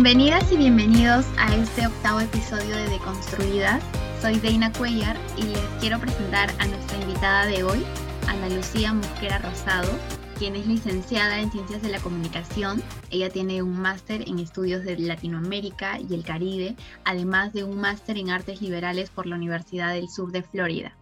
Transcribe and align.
Bienvenidas 0.00 0.52
y 0.52 0.56
bienvenidos 0.56 1.26
a 1.38 1.52
este 1.56 1.84
octavo 1.84 2.20
episodio 2.20 2.76
de 2.76 2.88
Deconstruidas. 2.88 3.82
Soy 4.22 4.38
Deina 4.38 4.72
Cuellar 4.72 5.16
y 5.36 5.42
les 5.42 5.58
quiero 5.80 5.98
presentar 5.98 6.50
a 6.60 6.66
nuestra 6.68 7.00
invitada 7.00 7.46
de 7.46 7.64
hoy, 7.64 7.84
Ana 8.28 8.48
Lucía 8.48 8.94
Mosquera 8.94 9.38
Rosado, 9.38 9.90
quien 10.38 10.54
es 10.54 10.68
licenciada 10.68 11.40
en 11.40 11.50
Ciencias 11.50 11.82
de 11.82 11.88
la 11.88 11.98
Comunicación. 11.98 12.80
Ella 13.10 13.28
tiene 13.28 13.60
un 13.60 13.80
máster 13.80 14.22
en 14.28 14.38
estudios 14.38 14.84
de 14.84 14.96
Latinoamérica 15.00 15.98
y 15.98 16.14
el 16.14 16.22
Caribe, 16.22 16.76
además 17.04 17.52
de 17.52 17.64
un 17.64 17.80
máster 17.80 18.18
en 18.18 18.30
artes 18.30 18.62
liberales 18.62 19.10
por 19.10 19.26
la 19.26 19.34
Universidad 19.34 19.94
del 19.94 20.08
Sur 20.08 20.30
de 20.30 20.44
Florida. 20.44 20.96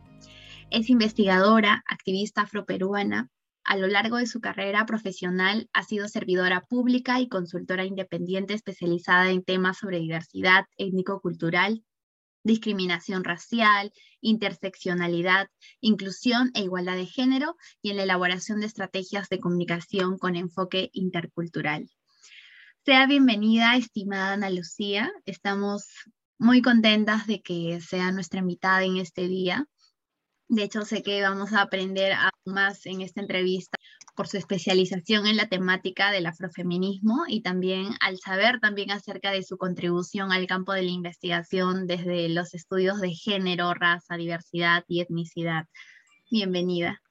Es 0.70 0.88
investigadora, 0.88 1.84
activista 1.86 2.40
afroperuana, 2.40 3.28
a 3.66 3.76
lo 3.76 3.88
largo 3.88 4.16
de 4.16 4.26
su 4.26 4.40
carrera 4.40 4.86
profesional 4.86 5.68
ha 5.72 5.82
sido 5.82 6.08
servidora 6.08 6.60
pública 6.62 7.20
y 7.20 7.28
consultora 7.28 7.84
independiente 7.84 8.54
especializada 8.54 9.30
en 9.30 9.42
temas 9.42 9.78
sobre 9.78 9.98
diversidad 9.98 10.66
étnico-cultural, 10.76 11.84
discriminación 12.44 13.24
racial, 13.24 13.92
interseccionalidad, 14.20 15.48
inclusión 15.80 16.52
e 16.54 16.62
igualdad 16.62 16.94
de 16.94 17.06
género 17.06 17.56
y 17.82 17.90
en 17.90 17.96
la 17.96 18.04
elaboración 18.04 18.60
de 18.60 18.66
estrategias 18.66 19.28
de 19.28 19.40
comunicación 19.40 20.16
con 20.16 20.36
enfoque 20.36 20.90
intercultural. 20.92 21.90
Sea 22.84 23.06
bienvenida, 23.08 23.76
estimada 23.76 24.34
Ana 24.34 24.48
Lucía. 24.48 25.12
Estamos 25.24 25.88
muy 26.38 26.62
contentas 26.62 27.26
de 27.26 27.42
que 27.42 27.80
sea 27.80 28.12
nuestra 28.12 28.38
invitada 28.38 28.84
en 28.84 28.98
este 28.98 29.26
día. 29.26 29.66
De 30.48 30.62
hecho, 30.62 30.82
sé 30.82 31.02
que 31.02 31.22
vamos 31.22 31.52
a 31.52 31.62
aprender 31.62 32.12
aún 32.12 32.54
más 32.54 32.86
en 32.86 33.00
esta 33.00 33.20
entrevista 33.20 33.76
por 34.14 34.28
su 34.28 34.38
especialización 34.38 35.26
en 35.26 35.36
la 35.36 35.48
temática 35.48 36.10
del 36.10 36.26
afrofeminismo 36.26 37.24
y 37.26 37.42
también 37.42 37.88
al 38.00 38.18
saber 38.18 38.60
también 38.60 38.90
acerca 38.90 39.30
de 39.30 39.42
su 39.42 39.58
contribución 39.58 40.32
al 40.32 40.46
campo 40.46 40.72
de 40.72 40.82
la 40.82 40.90
investigación 40.90 41.86
desde 41.86 42.28
los 42.28 42.54
estudios 42.54 43.00
de 43.00 43.10
género, 43.10 43.74
raza, 43.74 44.16
diversidad 44.16 44.84
y 44.86 45.00
etnicidad. 45.00 45.66
Bienvenida. 46.30 47.02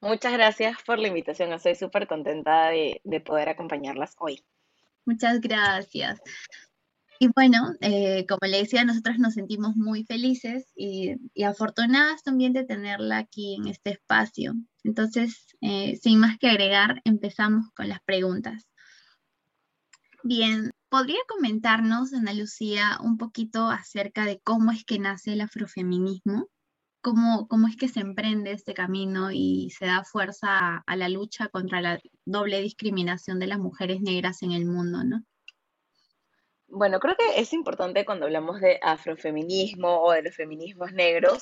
Muchas 0.00 0.32
gracias 0.32 0.78
por 0.84 0.98
la 0.98 1.08
invitación. 1.08 1.52
Estoy 1.52 1.74
súper 1.74 2.06
contenta 2.06 2.68
de, 2.68 3.00
de 3.04 3.20
poder 3.20 3.48
acompañarlas 3.48 4.14
hoy. 4.18 4.44
Muchas 5.06 5.40
gracias. 5.40 6.20
Y 7.18 7.28
bueno, 7.28 7.72
eh, 7.80 8.26
como 8.28 8.50
le 8.50 8.58
decía, 8.58 8.84
nosotros 8.84 9.18
nos 9.18 9.34
sentimos 9.34 9.76
muy 9.76 10.04
felices 10.04 10.72
y, 10.74 11.14
afortunadas 11.44 12.22
también 12.22 12.52
de 12.52 12.64
tenerla 12.64 13.18
aquí 13.18 13.56
en 13.56 13.68
este 13.68 13.90
espacio. 13.92 14.54
Entonces, 14.82 15.46
eh, 15.60 15.96
sin 16.02 16.18
más 16.18 16.38
que 16.38 16.48
agregar, 16.48 17.00
empezamos 17.04 17.70
con 17.74 17.88
las 17.88 18.00
preguntas. 18.02 18.68
Bien, 20.22 20.72
¿podría 20.88 21.18
comentarnos, 21.28 22.12
Ana 22.14 22.32
Lucía, 22.32 22.98
un 23.02 23.18
poquito 23.18 23.68
acerca 23.68 24.24
de 24.24 24.40
cómo 24.40 24.72
es 24.72 24.84
que 24.84 24.98
nace 24.98 25.34
el 25.34 25.42
afrofeminismo? 25.42 26.48
¿Cómo, 27.02 27.46
cómo 27.48 27.68
es 27.68 27.76
que 27.76 27.88
se 27.88 28.00
emprende 28.00 28.52
este 28.52 28.72
camino 28.72 29.30
y 29.30 29.70
se 29.78 29.84
da 29.84 30.04
fuerza 30.04 30.58
a, 30.58 30.84
a 30.86 30.96
la 30.96 31.10
lucha 31.10 31.48
contra 31.48 31.82
la 31.82 32.00
doble 32.24 32.62
discriminación 32.62 33.38
de 33.38 33.46
las 33.46 33.58
mujeres 33.58 34.00
negras 34.00 34.42
en 34.42 34.52
el 34.52 34.64
mundo, 34.64 35.04
¿no? 35.04 35.22
Bueno, 36.76 36.98
creo 36.98 37.14
que 37.14 37.40
es 37.40 37.52
importante 37.52 38.04
cuando 38.04 38.26
hablamos 38.26 38.60
de 38.60 38.80
afrofeminismo 38.82 40.02
o 40.02 40.10
de 40.10 40.22
los 40.22 40.34
feminismos 40.34 40.92
negros, 40.92 41.38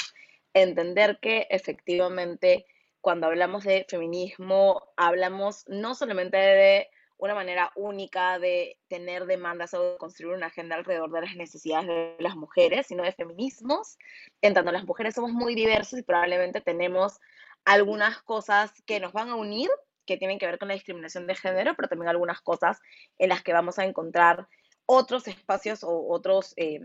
entender 0.52 1.20
que 1.22 1.47
efectivamente 1.48 2.66
cuando 3.00 3.28
hablamos 3.28 3.64
de 3.64 3.86
feminismo 3.89 4.92
hablamos 4.94 5.64
no 5.68 5.95
solamente 5.95 6.36
de 6.36 6.90
una 7.17 7.34
manera 7.34 7.73
única 7.77 8.39
de 8.39 8.77
tener 8.89 9.24
demandas 9.24 9.73
o 9.73 9.92
de 9.92 9.96
construir 9.96 10.36
una 10.36 10.48
agenda 10.48 10.77
alrededor 10.77 11.11
de 11.11 11.23
las 11.23 11.35
necesidades 11.35 11.86
de 11.86 12.17
las 12.18 12.36
mujeres, 12.36 12.89
sino 12.89 13.02
de 13.02 13.12
feminismos, 13.12 13.96
en 14.42 14.52
tanto 14.52 14.70
las 14.70 14.85
mujeres 14.85 15.14
somos 15.14 15.33
muy 15.33 15.55
diversas 15.55 16.01
y 16.01 16.02
probablemente 16.02 16.61
tenemos 16.61 17.18
algunas 17.64 18.20
cosas 18.20 18.70
que 18.85 19.01
nos 19.01 19.14
van 19.14 19.30
a 19.30 19.36
unir, 19.36 19.70
que 20.05 20.18
tienen 20.18 20.39
que 20.39 20.45
ver 20.45 20.58
con 20.58 20.68
la 20.68 20.74
discriminación 20.74 21.27
de 21.27 21.36
género, 21.36 21.74
pero 21.74 21.89
también 21.89 22.11
algunas 22.11 22.42
cosas 22.42 22.83
en 23.17 23.30
las 23.30 23.42
que 23.42 23.55
vamos 23.55 23.79
a 23.79 23.86
encontrar 23.86 24.46
otros 24.86 25.28
espacios 25.28 25.84
o 25.84 26.08
otros, 26.08 26.54
eh, 26.56 26.80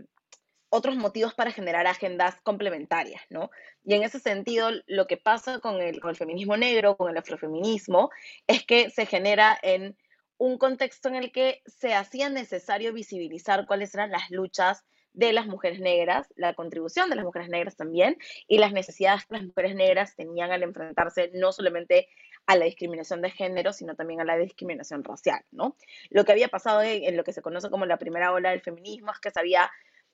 otros 0.70 0.96
motivos 0.96 1.34
para 1.34 1.52
generar 1.52 1.86
agendas 1.86 2.40
complementarias, 2.42 3.22
¿no? 3.30 3.50
Y 3.84 3.94
en 3.94 4.02
ese 4.02 4.20
sentido, 4.20 4.70
lo 4.86 5.06
que 5.06 5.16
pasa 5.16 5.60
con 5.60 5.80
el, 5.80 6.00
con 6.00 6.10
el 6.10 6.16
feminismo 6.16 6.56
negro, 6.56 6.96
con 6.96 7.10
el 7.10 7.16
afrofeminismo, 7.16 8.10
es 8.46 8.64
que 8.64 8.90
se 8.90 9.06
genera 9.06 9.58
en 9.62 9.96
un 10.36 10.58
contexto 10.58 11.08
en 11.08 11.16
el 11.16 11.32
que 11.32 11.62
se 11.66 11.94
hacía 11.94 12.28
necesario 12.28 12.92
visibilizar 12.92 13.66
cuáles 13.66 13.94
eran 13.94 14.10
las 14.10 14.30
luchas 14.30 14.84
de 15.18 15.32
las 15.32 15.48
mujeres 15.48 15.80
negras, 15.80 16.28
la 16.36 16.54
contribución 16.54 17.10
de 17.10 17.16
las 17.16 17.24
mujeres 17.24 17.48
negras 17.48 17.76
también, 17.76 18.16
y 18.46 18.58
las 18.58 18.72
necesidades 18.72 19.26
que 19.26 19.34
las 19.34 19.42
mujeres 19.42 19.74
negras 19.74 20.14
tenían 20.14 20.52
al 20.52 20.62
enfrentarse 20.62 21.32
no 21.34 21.50
solamente 21.50 22.06
a 22.46 22.54
la 22.54 22.66
discriminación 22.66 23.20
de 23.20 23.30
género, 23.30 23.72
sino 23.72 23.96
también 23.96 24.20
a 24.20 24.24
la 24.24 24.36
discriminación 24.38 25.02
racial, 25.02 25.42
¿no? 25.50 25.76
Lo 26.10 26.24
que 26.24 26.30
había 26.30 26.46
pasado 26.46 26.82
en, 26.82 27.16
lo 27.16 27.24
que 27.24 27.32
se 27.32 27.42
conoce 27.42 27.68
como 27.68 27.84
la 27.84 27.98
primera 27.98 28.32
ola 28.32 28.50
del 28.50 28.60
feminismo 28.60 29.10
es 29.10 29.18
que 29.18 29.32
se 29.32 29.40
había 29.40 29.68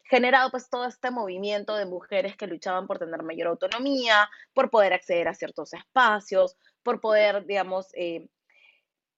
generado 0.05 0.51
pues 0.51 0.71
todo 0.71 0.87
este 0.87 1.11
movimiento 1.11 1.77
de 1.77 1.85
mujeres 1.85 2.35
que 2.37 2.47
luchaban 2.47 2.87
por 2.87 2.99
tener 2.99 3.23
mayor 3.23 3.49
autonomía, 3.49 4.31
por 4.55 4.71
poder 4.71 4.95
acceder 4.95 5.29
a 5.29 5.35
ciertos 5.35 5.75
espacios, 5.75 6.57
por 6.83 7.03
poder, 7.03 7.45
digamos, 7.45 7.89
eh, 7.95 8.27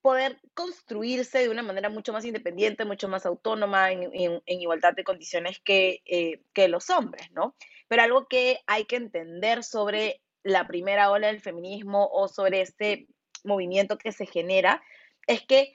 poder 0.07 0.39
construirse 0.55 1.41
de 1.41 1.49
una 1.49 1.65
manera 1.65 1.89
mucho 1.89 2.13
más 2.13 2.25
independiente, 2.25 2.85
mucho 2.85 3.09
más 3.09 3.27
autónoma, 3.27 3.91
en, 3.91 4.41
igualdad 4.47 4.95
de 4.95 5.03
condiciones 5.03 5.59
que, 5.59 6.01
eh, 6.07 6.43
que 6.53 6.69
los 6.69 6.91
hombres, 6.91 7.29
¿no? 7.33 7.57
Pero 7.89 8.03
algo 8.03 8.29
que 8.29 8.61
hay 8.69 8.85
que 8.85 8.95
entender 8.95 9.65
sobre 9.65 10.23
la 10.45 10.69
primera 10.69 11.11
ola 11.11 11.27
del 11.27 11.41
feminismo 11.41 12.09
o 12.13 12.29
sobre 12.29 12.61
este 12.61 13.09
movimiento 13.43 13.99
que 13.99 14.13
se 14.13 14.27
genera, 14.27 14.81
es 15.27 15.43
que 15.43 15.75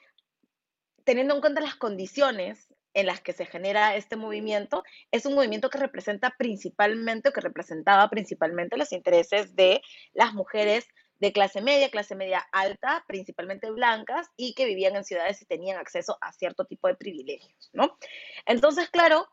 teniendo 1.04 1.36
en 1.36 1.42
cuenta 1.42 1.60
las 1.60 1.76
condiciones 1.76 2.74
en 2.94 3.08
las 3.08 3.20
que 3.20 3.34
se 3.34 3.46
genera 3.46 3.98
este 3.98 4.16
movimiento, 4.16 4.86
es 5.12 5.26
un 5.26 5.36
movimiento 5.36 5.70
que 5.70 5.78
representa 5.78 6.36
principalmente 6.38 7.28
o 7.28 7.34
que 7.34 7.42
representaba 7.42 8.10
principalmente 8.10 8.78
los 8.78 8.94
intereses 8.94 9.58
de 9.58 9.82
las 10.14 10.34
mujeres 10.34 10.88
de 11.22 11.32
clase 11.32 11.62
media, 11.62 11.92
clase 11.92 12.16
media 12.16 12.40
alta, 12.52 13.06
principalmente 13.08 13.70
blancas, 13.70 14.28
y 14.36 14.56
que 14.56 14.66
vivían 14.66 14.96
en 14.96 15.06
ciudades 15.06 15.40
y 15.42 15.46
tenían 15.46 15.78
acceso 15.78 16.18
a 16.20 16.34
cierto 16.34 16.66
tipo 16.66 16.88
de 16.88 16.96
privilegios, 16.96 17.70
¿no? 17.74 17.96
Entonces, 18.48 18.90
claro, 18.90 19.28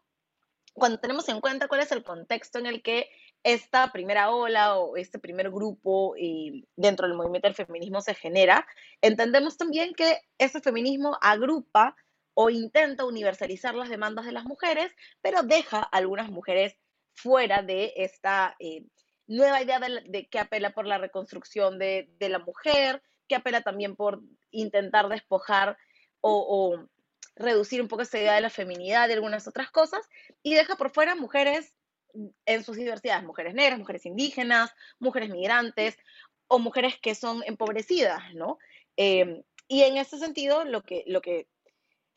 cuando 0.74 1.00
tenemos 1.00 1.28
en 1.30 1.40
cuenta 1.40 1.66
cuál 1.66 1.80
es 1.80 1.90
el 1.90 2.04
contexto 2.04 2.58
en 2.58 2.66
el 2.66 2.82
que 2.82 3.08
esta 3.42 3.90
primera 3.90 4.30
ola 4.30 4.76
o 4.76 4.98
este 4.98 5.18
primer 5.18 5.50
grupo 5.50 6.14
y 6.14 6.68
dentro 6.76 7.08
del 7.08 7.16
movimiento 7.16 7.48
del 7.48 7.54
feminismo 7.54 8.02
se 8.02 8.14
genera, 8.14 8.66
entendemos 9.00 9.56
también 9.56 9.94
que 9.94 10.20
ese 10.36 10.60
feminismo 10.60 11.16
agrupa 11.22 11.96
o 12.34 12.50
intenta 12.50 13.06
universalizar 13.06 13.74
las 13.74 13.88
demandas 13.88 14.26
de 14.26 14.32
las 14.32 14.44
mujeres, 14.44 14.92
pero 15.22 15.42
deja 15.42 15.78
a 15.78 15.96
algunas 15.96 16.30
mujeres 16.30 16.76
fuera 17.14 17.62
de 17.62 17.94
esta 17.96 18.56
eh, 18.60 18.84
nueva 19.28 19.62
idea 19.62 19.78
de, 19.78 20.26
que 20.28 20.38
apela 20.38 20.70
por 20.70 20.86
la 20.86 20.98
reconstrucción 20.98 21.78
de, 21.78 22.08
la 22.18 22.38
mujer, 22.38 23.02
que 23.28 23.36
apela 23.36 23.60
también 23.60 23.94
por 23.94 24.20
intentar 24.50 25.08
despojar 25.08 25.76
o, 26.20 26.76
reducir 27.36 27.80
un 27.80 27.86
poco 27.86 28.02
esa 28.02 28.18
idea 28.18 28.34
de 28.34 28.40
la 28.40 28.50
feminidad 28.50 29.08
y 29.08 29.12
algunas 29.12 29.46
otras 29.46 29.70
cosas, 29.70 30.00
y 30.42 30.54
deja 30.54 30.74
por 30.74 30.90
fuera 30.90 31.14
mujeres 31.14 31.72
en 32.46 32.64
sus 32.64 32.76
diversidades, 32.76 33.22
mujeres 33.22 33.54
negras, 33.54 33.78
mujeres 33.78 34.06
indígenas, 34.06 34.74
mujeres 34.98 35.30
migrantes 35.30 35.96
o 36.48 36.58
mujeres 36.58 36.98
que 37.00 37.14
son 37.14 37.44
empobrecidas, 37.46 38.34
¿no? 38.34 38.58
Em, 38.96 39.44
y 39.68 39.82
en 39.82 39.98
ese 39.98 40.18
sentido, 40.18 40.64
lo 40.64 40.82
que, 40.82 41.04
lo 41.06 41.20
que 41.20 41.46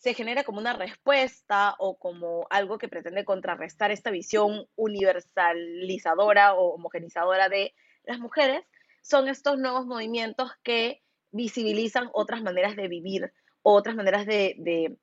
se 0.02 0.16
genera 0.16 0.44
como 0.44 0.60
una 0.60 0.74
respuesta 0.74 1.76
o 1.78 1.96
como 1.96 2.48
algo 2.50 2.80
que 2.80 2.88
pretende 2.88 3.24
contrarrestar 3.24 3.92
esta 3.92 4.10
visión 4.10 4.66
universalizadora 4.76 6.56
o 6.56 6.74
homogenizadora 6.74 7.50
de 7.50 7.76
las 8.04 8.18
mujeres, 8.18 8.64
son 9.04 9.30
estos 9.30 9.60
nuevos 9.60 9.86
movimientos 9.86 10.50
que 10.64 11.04
visibilizan 11.30 12.10
otras 12.14 12.42
maneras 12.42 12.76
de 12.76 12.88
vivir, 12.88 13.32
otras 13.62 13.96
maneras 13.96 14.26
de, 14.26 14.56
de 14.58 14.98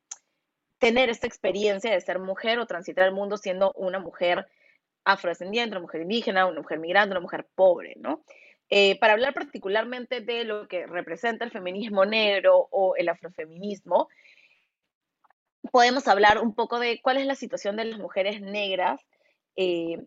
tener 0.78 1.10
esta 1.10 1.28
experiencia 1.28 1.92
de 1.92 2.00
ser 2.00 2.18
mujer 2.18 2.58
o 2.58 2.66
transitar 2.66 3.06
el 3.06 3.14
mundo 3.14 3.36
siendo 3.36 3.72
una 3.76 4.00
mujer 4.00 4.48
afrodescendiente, 5.04 5.76
una 5.76 5.82
mujer 5.82 6.02
indígena, 6.02 6.46
una 6.46 6.60
mujer 6.60 6.80
migrante, 6.80 7.12
una 7.12 7.20
mujer 7.20 7.46
pobre, 7.54 7.94
¿no? 8.00 8.24
Eh, 8.70 8.98
para 8.98 9.14
hablar 9.14 9.32
particularmente 9.32 10.20
de 10.20 10.44
lo 10.44 10.68
que 10.68 10.86
representa 10.86 11.44
el 11.44 11.50
feminismo 11.50 12.04
negro 12.04 12.68
o 12.70 12.96
el 12.96 13.08
afrofeminismo, 13.08 14.08
podemos 15.72 16.08
hablar 16.08 16.38
un 16.38 16.54
poco 16.54 16.78
de 16.78 17.00
cuál 17.02 17.18
es 17.18 17.26
la 17.26 17.34
situación 17.34 17.76
de 17.76 17.84
las 17.84 17.98
mujeres 17.98 18.40
negras 18.40 19.00
eh, 19.56 19.98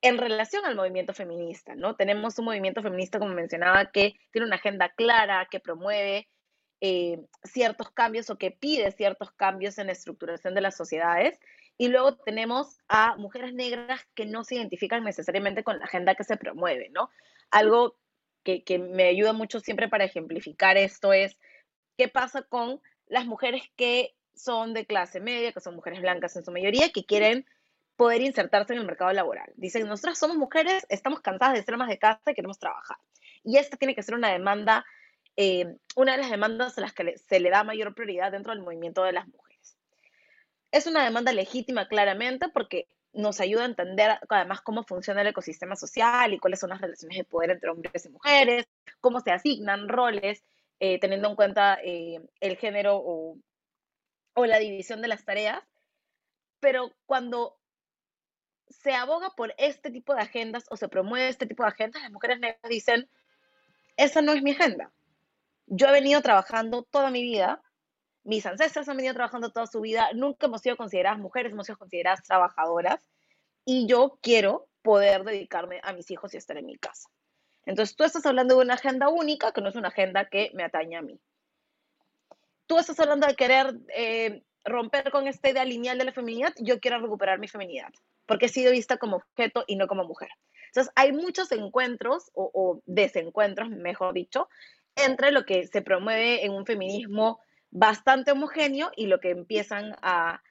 en 0.00 0.18
relación 0.18 0.64
al 0.64 0.76
movimiento 0.76 1.12
feminista, 1.12 1.74
¿no? 1.74 1.96
Tenemos 1.96 2.38
un 2.38 2.46
movimiento 2.46 2.82
feminista, 2.82 3.18
como 3.18 3.34
mencionaba, 3.34 3.90
que 3.90 4.14
tiene 4.30 4.46
una 4.46 4.56
agenda 4.56 4.90
clara, 4.90 5.48
que 5.50 5.60
promueve 5.60 6.28
eh, 6.80 7.20
ciertos 7.42 7.90
cambios 7.90 8.30
o 8.30 8.38
que 8.38 8.52
pide 8.52 8.92
ciertos 8.92 9.32
cambios 9.32 9.78
en 9.78 9.86
la 9.86 9.92
estructuración 9.92 10.54
de 10.54 10.60
las 10.60 10.76
sociedades. 10.76 11.40
Y 11.76 11.88
luego 11.88 12.16
tenemos 12.16 12.78
a 12.88 13.16
mujeres 13.16 13.54
negras 13.54 14.06
que 14.14 14.26
no 14.26 14.44
se 14.44 14.56
identifican 14.56 15.04
necesariamente 15.04 15.64
con 15.64 15.78
la 15.78 15.84
agenda 15.84 16.14
que 16.14 16.24
se 16.24 16.36
promueve, 16.36 16.90
¿no? 16.90 17.10
Algo 17.50 17.98
que, 18.44 18.62
que 18.62 18.78
me 18.78 19.04
ayuda 19.04 19.32
mucho 19.32 19.60
siempre 19.60 19.88
para 19.88 20.04
ejemplificar 20.04 20.76
esto 20.76 21.12
es 21.12 21.36
qué 21.96 22.08
pasa 22.08 22.42
con 22.42 22.80
las 23.06 23.26
mujeres 23.26 23.62
que 23.76 24.14
son 24.38 24.74
de 24.74 24.86
clase 24.86 25.20
media, 25.20 25.52
que 25.52 25.60
son 25.60 25.76
mujeres 25.76 26.00
blancas 26.00 26.36
en 26.36 26.44
su 26.44 26.52
mayoría, 26.52 26.90
que 26.90 27.04
quieren 27.04 27.46
poder 27.96 28.22
insertarse 28.22 28.72
en 28.72 28.78
el 28.78 28.86
mercado 28.86 29.12
laboral. 29.12 29.52
Dicen, 29.56 29.86
nosotras 29.86 30.18
somos 30.18 30.36
mujeres, 30.36 30.86
estamos 30.88 31.20
cansadas 31.20 31.54
de 31.54 31.64
ser 31.64 31.76
más 31.76 31.88
de 31.88 31.98
casa 31.98 32.30
y 32.30 32.34
queremos 32.34 32.58
trabajar. 32.58 32.96
Y 33.42 33.56
esta 33.56 33.76
tiene 33.76 33.94
que 33.94 34.02
ser 34.02 34.14
una 34.14 34.32
demanda, 34.32 34.84
eh, 35.36 35.76
una 35.96 36.12
de 36.12 36.18
las 36.18 36.30
demandas 36.30 36.78
a 36.78 36.80
las 36.80 36.92
que 36.92 37.18
se 37.18 37.40
le 37.40 37.50
da 37.50 37.64
mayor 37.64 37.94
prioridad 37.94 38.30
dentro 38.30 38.52
del 38.52 38.62
movimiento 38.62 39.02
de 39.02 39.12
las 39.12 39.26
mujeres. 39.26 39.76
Es 40.70 40.86
una 40.86 41.04
demanda 41.04 41.32
legítima 41.32 41.88
claramente 41.88 42.48
porque 42.48 42.86
nos 43.12 43.40
ayuda 43.40 43.62
a 43.62 43.66
entender 43.66 44.18
además 44.28 44.60
cómo 44.60 44.84
funciona 44.84 45.22
el 45.22 45.28
ecosistema 45.28 45.74
social 45.74 46.32
y 46.32 46.38
cuáles 46.38 46.60
son 46.60 46.70
las 46.70 46.80
relaciones 46.80 47.18
de 47.18 47.24
poder 47.24 47.50
entre 47.50 47.70
hombres 47.70 48.04
y 48.04 48.10
mujeres, 48.10 48.66
cómo 49.00 49.20
se 49.20 49.32
asignan 49.32 49.88
roles, 49.88 50.44
eh, 50.78 51.00
teniendo 51.00 51.28
en 51.28 51.34
cuenta 51.34 51.78
eh, 51.82 52.20
el 52.40 52.56
género 52.56 52.96
o, 52.96 53.36
o 54.38 54.46
la 54.46 54.58
división 54.58 55.02
de 55.02 55.08
las 55.08 55.24
tareas. 55.24 55.62
Pero 56.60 56.92
cuando 57.06 57.58
se 58.68 58.92
aboga 58.92 59.30
por 59.36 59.54
este 59.58 59.90
tipo 59.90 60.14
de 60.14 60.22
agendas 60.22 60.64
o 60.70 60.76
se 60.76 60.88
promueve 60.88 61.28
este 61.28 61.46
tipo 61.46 61.62
de 61.62 61.70
agendas, 61.70 62.02
las 62.02 62.12
mujeres 62.12 62.38
negras 62.38 62.68
dicen, 62.68 63.10
esa 63.96 64.22
no 64.22 64.32
es 64.32 64.42
mi 64.42 64.52
agenda. 64.52 64.92
Yo 65.66 65.88
he 65.88 65.92
venido 65.92 66.22
trabajando 66.22 66.84
toda 66.84 67.10
mi 67.10 67.22
vida, 67.22 67.62
mis 68.22 68.46
ancestros 68.46 68.88
han 68.88 68.96
venido 68.96 69.14
trabajando 69.14 69.50
toda 69.50 69.66
su 69.66 69.80
vida, 69.80 70.10
nunca 70.14 70.46
hemos 70.46 70.60
sido 70.60 70.76
consideradas 70.76 71.18
mujeres, 71.18 71.52
hemos 71.52 71.66
sido 71.66 71.78
consideradas 71.78 72.22
trabajadoras 72.22 73.08
y 73.64 73.86
yo 73.86 74.18
quiero 74.22 74.68
poder 74.82 75.24
dedicarme 75.24 75.80
a 75.82 75.92
mis 75.92 76.10
hijos 76.10 76.32
y 76.34 76.36
estar 76.36 76.56
en 76.56 76.66
mi 76.66 76.76
casa. 76.76 77.08
Entonces 77.66 77.96
tú 77.96 78.04
estás 78.04 78.24
hablando 78.24 78.56
de 78.56 78.64
una 78.64 78.74
agenda 78.74 79.08
única 79.08 79.52
que 79.52 79.60
no 79.60 79.68
es 79.68 79.76
una 79.76 79.88
agenda 79.88 80.28
que 80.28 80.50
me 80.54 80.62
atañe 80.62 80.96
a 80.96 81.02
mí. 81.02 81.20
Tú 82.68 82.78
estás 82.78 83.00
hablando 83.00 83.26
de 83.26 83.34
querer 83.34 83.74
eh, 83.96 84.44
romper 84.64 85.10
con 85.10 85.26
esta 85.26 85.50
idea 85.50 85.64
lineal 85.64 85.98
de 85.98 86.04
la 86.04 86.12
feminidad, 86.12 86.54
yo 86.58 86.78
quiero 86.78 87.00
recuperar 87.00 87.40
mi 87.40 87.48
feminidad 87.48 87.90
porque 88.28 88.46
he 88.46 88.50
sido 88.50 88.70
vista 88.70 88.98
como 88.98 89.16
objeto 89.16 89.64
y 89.66 89.76
no 89.76 89.88
como 89.88 90.04
mujer. 90.04 90.28
Entonces, 90.66 90.92
hay 90.94 91.12
muchos 91.12 91.50
encuentros 91.50 92.30
o, 92.34 92.82
desencuentros, 92.84 93.70
mejor 93.70 94.12
dicho, 94.12 94.50
entre 94.94 95.32
lo 95.32 95.46
que 95.46 95.66
se 95.66 95.80
promueve 95.80 96.44
en 96.44 96.52
un 96.52 96.66
feminismo 96.66 97.40
bastante 97.70 98.32
homogéneo 98.32 98.90
y 98.94 99.06
lo 99.06 99.18
que 99.18 99.30
empiezan 99.30 99.96
a, 100.02 100.42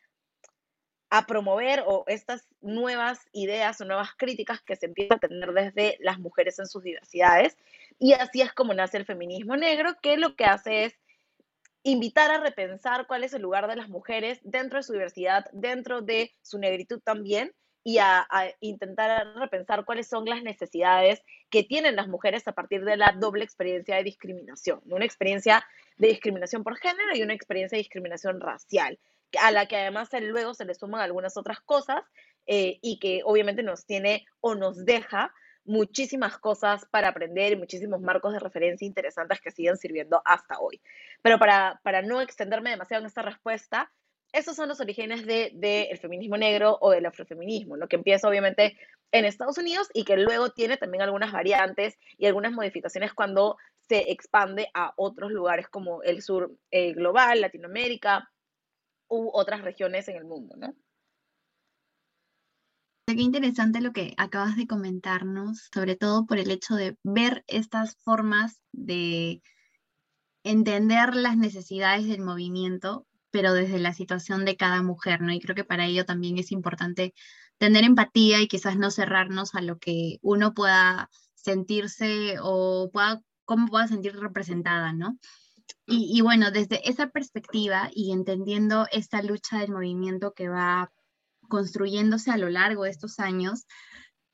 a 1.11 1.27
promover 1.27 1.83
o 1.85 2.03
estas 2.07 2.47
nuevas 2.61 3.19
ideas 3.31 3.79
o 3.79 3.85
nuevas 3.85 4.09
críticas 4.17 4.59
que 4.63 4.75
se 4.75 4.87
empiezan 4.87 5.17
a 5.17 5.27
tener 5.27 5.53
desde 5.53 5.97
las 5.99 6.17
mujeres 6.17 6.57
en 6.57 6.65
sus 6.65 6.81
diversidades. 6.81 7.57
Y 7.99 8.13
así 8.13 8.41
es 8.41 8.53
como 8.53 8.73
nace 8.73 8.97
el 8.97 9.05
feminismo 9.05 9.55
negro, 9.55 9.95
que 10.01 10.17
lo 10.17 10.35
que 10.35 10.45
hace 10.45 10.85
es 10.85 10.99
invitar 11.87 12.31
a 12.31 12.39
repensar 12.39 13.07
cuál 13.07 13.23
es 13.23 13.33
el 13.33 13.41
lugar 13.41 13.67
de 13.67 13.77
las 13.77 13.87
mujeres 13.87 14.39
dentro 14.43 14.77
de 14.77 14.83
su 14.83 14.91
diversidad, 14.91 15.45
dentro 15.53 16.01
de 16.01 16.33
su 16.41 16.57
negritud 16.59 16.99
también, 17.01 17.53
y 17.81 17.99
a, 17.99 18.27
intentar 18.59 19.25
repensar 19.35 19.85
cuáles 19.85 20.09
son 20.09 20.25
las 20.25 20.43
necesidades 20.43 21.21
que 21.49 21.63
tienen 21.63 21.95
las 21.95 22.09
mujeres 22.09 22.45
a 22.45 22.51
partir 22.51 22.83
de 22.83 22.97
la 22.97 23.15
doble 23.17 23.45
experiencia 23.45 23.95
de 23.95 24.03
discriminación, 24.03 24.81
una 24.87 25.05
experiencia 25.05 25.65
de 25.95 26.09
discriminación 26.09 26.65
por 26.65 26.75
género 26.75 27.15
y 27.15 27.21
una 27.21 27.33
experiencia 27.33 27.77
de 27.77 27.83
discriminación 27.83 28.41
racial, 28.41 28.99
a 29.39 29.51
la 29.51 29.67
que 29.67 29.77
además 29.77 30.09
luego 30.19 30.53
se 30.53 30.65
le 30.65 30.75
suman 30.75 30.99
algunas 30.99 31.37
otras 31.37 31.61
cosas 31.61 32.03
eh, 32.45 32.79
y 32.81 32.99
que 32.99 33.21
obviamente 33.23 33.63
nos 33.63 33.85
tiene 33.85 34.25
o 34.41 34.55
nos 34.55 34.83
deja 34.83 35.33
muchísimas 35.67 36.37
cosas 36.37 36.85
para 36.89 37.09
aprender 37.09 37.53
y 37.53 37.57
muchísimos 37.57 38.01
marcos 38.01 38.33
de 38.33 38.39
referencia 38.39 38.85
interesantes 38.85 39.41
que 39.41 39.51
siguen 39.51 39.77
sirviendo 39.77 40.21
hasta 40.25 40.59
hoy. 40.59 40.81
Pero 41.21 41.37
para, 41.37 41.79
para 41.83 42.01
no 42.01 42.21
extenderme 42.21 42.71
demasiado 42.71 43.01
en 43.01 43.07
esta 43.07 43.21
respuesta, 43.21 43.91
esos 44.33 44.55
son 44.55 44.69
los 44.69 44.79
orígenes 44.79 45.25
del 45.25 45.59
de, 45.59 45.97
feminismo 46.01 46.37
negro 46.37 46.77
o 46.81 46.91
del 46.91 47.05
afrofeminismo, 47.05 47.77
lo 47.77 47.87
que 47.87 47.95
empieza 47.95 48.27
obviamente 48.27 48.77
en 49.11 49.25
Estados 49.25 49.57
Unidos 49.57 49.89
y 49.93 50.03
que 50.03 50.17
luego 50.17 50.49
tiene 50.49 50.77
también 50.77 51.01
algunas 51.01 51.31
variantes 51.31 51.97
y 52.17 52.25
algunas 52.25 52.51
modificaciones 52.51 53.13
cuando 53.13 53.57
se 53.87 54.11
expande 54.11 54.69
a 54.73 54.93
otros 54.97 55.31
lugares 55.31 55.69
como 55.69 56.03
el 56.03 56.21
sur 56.21 56.51
eh, 56.71 56.93
global, 56.93 57.39
Latinoamérica 57.39 58.29
u 59.07 59.29
otras 59.33 59.61
regiones 59.61 60.07
en 60.09 60.17
el 60.17 60.25
mundo, 60.25 60.55
¿no? 60.57 60.75
Qué 63.07 63.13
interesante 63.21 63.79
lo 63.79 63.93
que 63.93 64.13
acabas 64.17 64.57
de 64.57 64.67
comentarnos, 64.67 65.69
sobre 65.73 65.95
todo 65.95 66.25
por 66.25 66.39
el 66.39 66.51
hecho 66.51 66.75
de 66.75 66.97
ver 67.03 67.45
estas 67.47 67.95
formas 68.03 68.59
de 68.73 69.41
entender 70.43 71.15
las 71.15 71.37
necesidades 71.37 72.05
del 72.07 72.21
movimiento 72.21 73.07
pero 73.31 73.53
desde 73.53 73.79
la 73.79 73.93
situación 73.93 74.45
de 74.45 74.57
cada 74.57 74.81
mujer, 74.81 75.21
¿no? 75.21 75.31
Y 75.31 75.39
creo 75.39 75.55
que 75.55 75.63
para 75.63 75.85
ello 75.85 76.05
también 76.05 76.37
es 76.37 76.51
importante 76.51 77.13
tener 77.57 77.83
empatía 77.83 78.41
y 78.41 78.47
quizás 78.47 78.77
no 78.77 78.91
cerrarnos 78.91 79.55
a 79.55 79.61
lo 79.61 79.77
que 79.77 80.17
uno 80.21 80.53
pueda 80.53 81.09
sentirse 81.35 82.35
o 82.41 82.89
pueda, 82.91 83.21
cómo 83.45 83.67
pueda 83.67 83.87
sentir 83.87 84.15
representada, 84.15 84.93
¿no? 84.93 85.17
Y, 85.85 86.17
y, 86.17 86.21
bueno, 86.21 86.51
desde 86.51 86.89
esa 86.89 87.09
perspectiva 87.09 87.89
y 87.93 88.11
entendiendo 88.11 88.87
esta 88.91 89.21
lucha 89.21 89.59
del 89.59 89.71
movimiento 89.71 90.33
que 90.33 90.49
va 90.49 90.91
construyéndose 91.47 92.31
a 92.31 92.37
lo 92.37 92.49
largo 92.49 92.83
de 92.83 92.91
estos 92.91 93.19
años, 93.19 93.65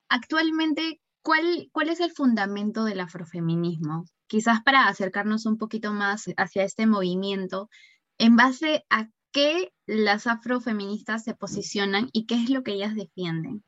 actualmente, 0.09 1.01
¿cuál, 1.21 1.69
cuál 1.71 1.89
es 1.89 1.99
el 1.99 2.11
fundamento 2.11 2.83
del 2.83 2.99
afrofeminismo? 2.99 4.05
Quizás 4.27 4.61
para 4.63 4.87
acercarnos 4.87 5.45
un 5.45 5.57
poquito 5.57 5.93
más 5.93 6.25
hacia 6.37 6.63
este 6.63 6.85
movimiento, 6.87 7.69
en 8.17 8.35
base 8.35 8.85
a 8.89 9.07
qué 9.31 9.73
las 9.85 10.27
afrofeministas 10.27 11.23
se 11.23 11.35
posicionan 11.35 12.09
y 12.13 12.25
qué 12.25 12.35
es 12.35 12.49
lo 12.49 12.63
que 12.63 12.73
ellas 12.73 12.95
defienden. 12.95 13.63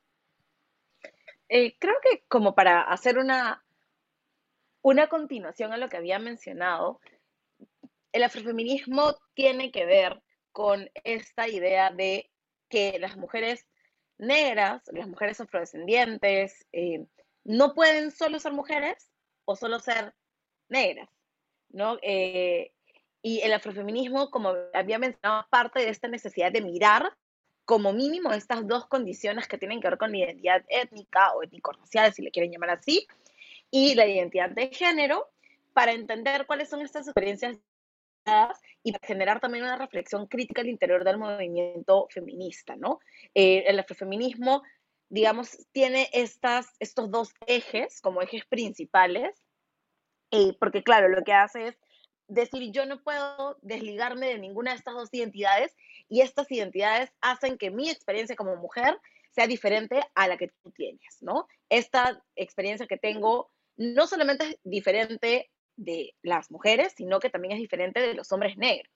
Eh, 1.50 1.76
creo 1.80 1.96
que 2.02 2.24
como 2.28 2.56
para 2.56 2.82
hacer 2.82 3.18
una, 3.18 3.64
una 4.82 5.08
continuación 5.08 5.74
a 5.74 5.78
lo 5.78 5.90
que 5.90 5.98
había 5.98 6.20
mencionado, 6.20 7.00
el 8.12 8.24
afrofeminismo 8.24 9.16
tiene 9.34 9.72
que 9.72 9.86
ver 9.86 10.24
con 10.52 10.90
esta 11.04 11.50
idea 11.50 11.92
de 11.92 12.32
que 12.76 13.00
las 13.00 13.16
mujeres 13.16 13.66
negras, 14.18 14.82
las 14.92 15.08
mujeres 15.08 15.40
afrodescendientes, 15.40 16.68
eh, 16.74 17.06
no 17.46 17.74
pueden 17.74 18.12
solo 18.12 18.38
ser 18.38 18.52
mujeres 18.52 19.10
o 19.46 19.56
solo 19.56 19.80
ser 19.80 20.14
negras, 20.68 21.08
¿no? 21.70 21.98
Eh, 22.02 22.74
y 23.22 23.40
el 23.40 23.54
afrofeminismo, 23.54 24.30
como 24.30 24.56
había 24.74 25.00
mencionado, 25.00 25.48
parte 25.50 25.80
de 25.80 25.90
esta 25.90 26.10
necesidad 26.10 26.52
de 26.52 26.60
mirar 26.60 27.16
como 27.64 27.94
mínimo 27.94 28.34
estas 28.34 28.68
dos 28.68 28.88
condiciones 28.88 29.48
que 29.48 29.58
tienen 29.58 29.80
que 29.80 29.88
ver 29.88 29.98
con 29.98 30.12
la 30.12 30.18
identidad 30.18 30.66
étnica 30.68 31.34
o 31.34 31.44
étnico-racial, 31.44 32.14
si 32.14 32.24
le 32.24 32.32
quieren 32.32 32.52
llamar 32.52 32.72
así, 32.72 33.08
y 33.72 33.96
la 33.96 34.06
identidad 34.06 34.50
de 34.50 34.68
género, 34.68 35.30
para 35.72 35.94
entender 35.94 36.46
cuáles 36.46 36.68
son 36.68 36.82
estas 36.82 37.08
experiencias 37.08 37.58
y 38.84 38.92
para 38.92 39.08
generar 39.08 39.40
también 39.40 39.64
una 39.64 39.78
reflexión 39.78 40.28
crítica 40.28 40.62
al 40.62 40.70
interior 40.70 41.04
del 41.04 41.18
movimiento 41.18 42.08
feminista, 42.10 42.76
¿no? 42.76 43.00
Eh, 43.34 43.64
el 43.68 43.80
afrofeminismo, 43.80 44.64
digamos, 45.10 45.58
tiene 45.72 46.10
estas, 46.14 46.68
estos 46.80 47.12
dos 47.12 47.34
ejes 47.48 48.02
como 48.02 48.22
ejes 48.22 48.46
principales, 48.46 49.36
eh, 50.32 50.56
porque 50.60 50.84
claro, 50.84 51.10
lo 51.10 51.24
que 51.24 51.34
hace 51.34 51.68
es 51.68 51.78
decir, 52.28 52.72
yo 52.72 52.86
no 52.86 53.04
puedo 53.04 53.58
desligarme 53.62 54.28
de 54.28 54.40
ninguna 54.40 54.72
de 54.72 54.78
estas 54.78 54.96
dos 54.96 55.10
identidades 55.12 55.76
y 56.10 56.22
estas 56.22 56.52
identidades 56.52 57.12
hacen 57.22 57.58
que 57.58 57.70
mi 57.70 57.90
experiencia 57.90 58.36
como 58.36 58.56
mujer 58.56 58.98
sea 59.32 59.48
diferente 59.48 60.02
a 60.16 60.28
la 60.28 60.38
que 60.38 60.48
tú 60.64 60.72
tienes, 60.72 61.18
¿no? 61.22 61.48
Esta 61.70 62.24
experiencia 62.36 62.88
que 62.88 62.98
tengo 62.98 63.52
no 63.78 64.08
solamente 64.08 64.46
es 64.46 64.60
diferente 64.64 65.52
de 65.76 66.16
las 66.22 66.52
mujeres, 66.52 66.94
sino 66.96 67.20
que 67.20 67.30
también 67.30 67.54
es 67.54 67.60
diferente 67.60 68.00
de 68.00 68.14
los 68.14 68.32
hombres 68.32 68.58
negros, 68.58 68.92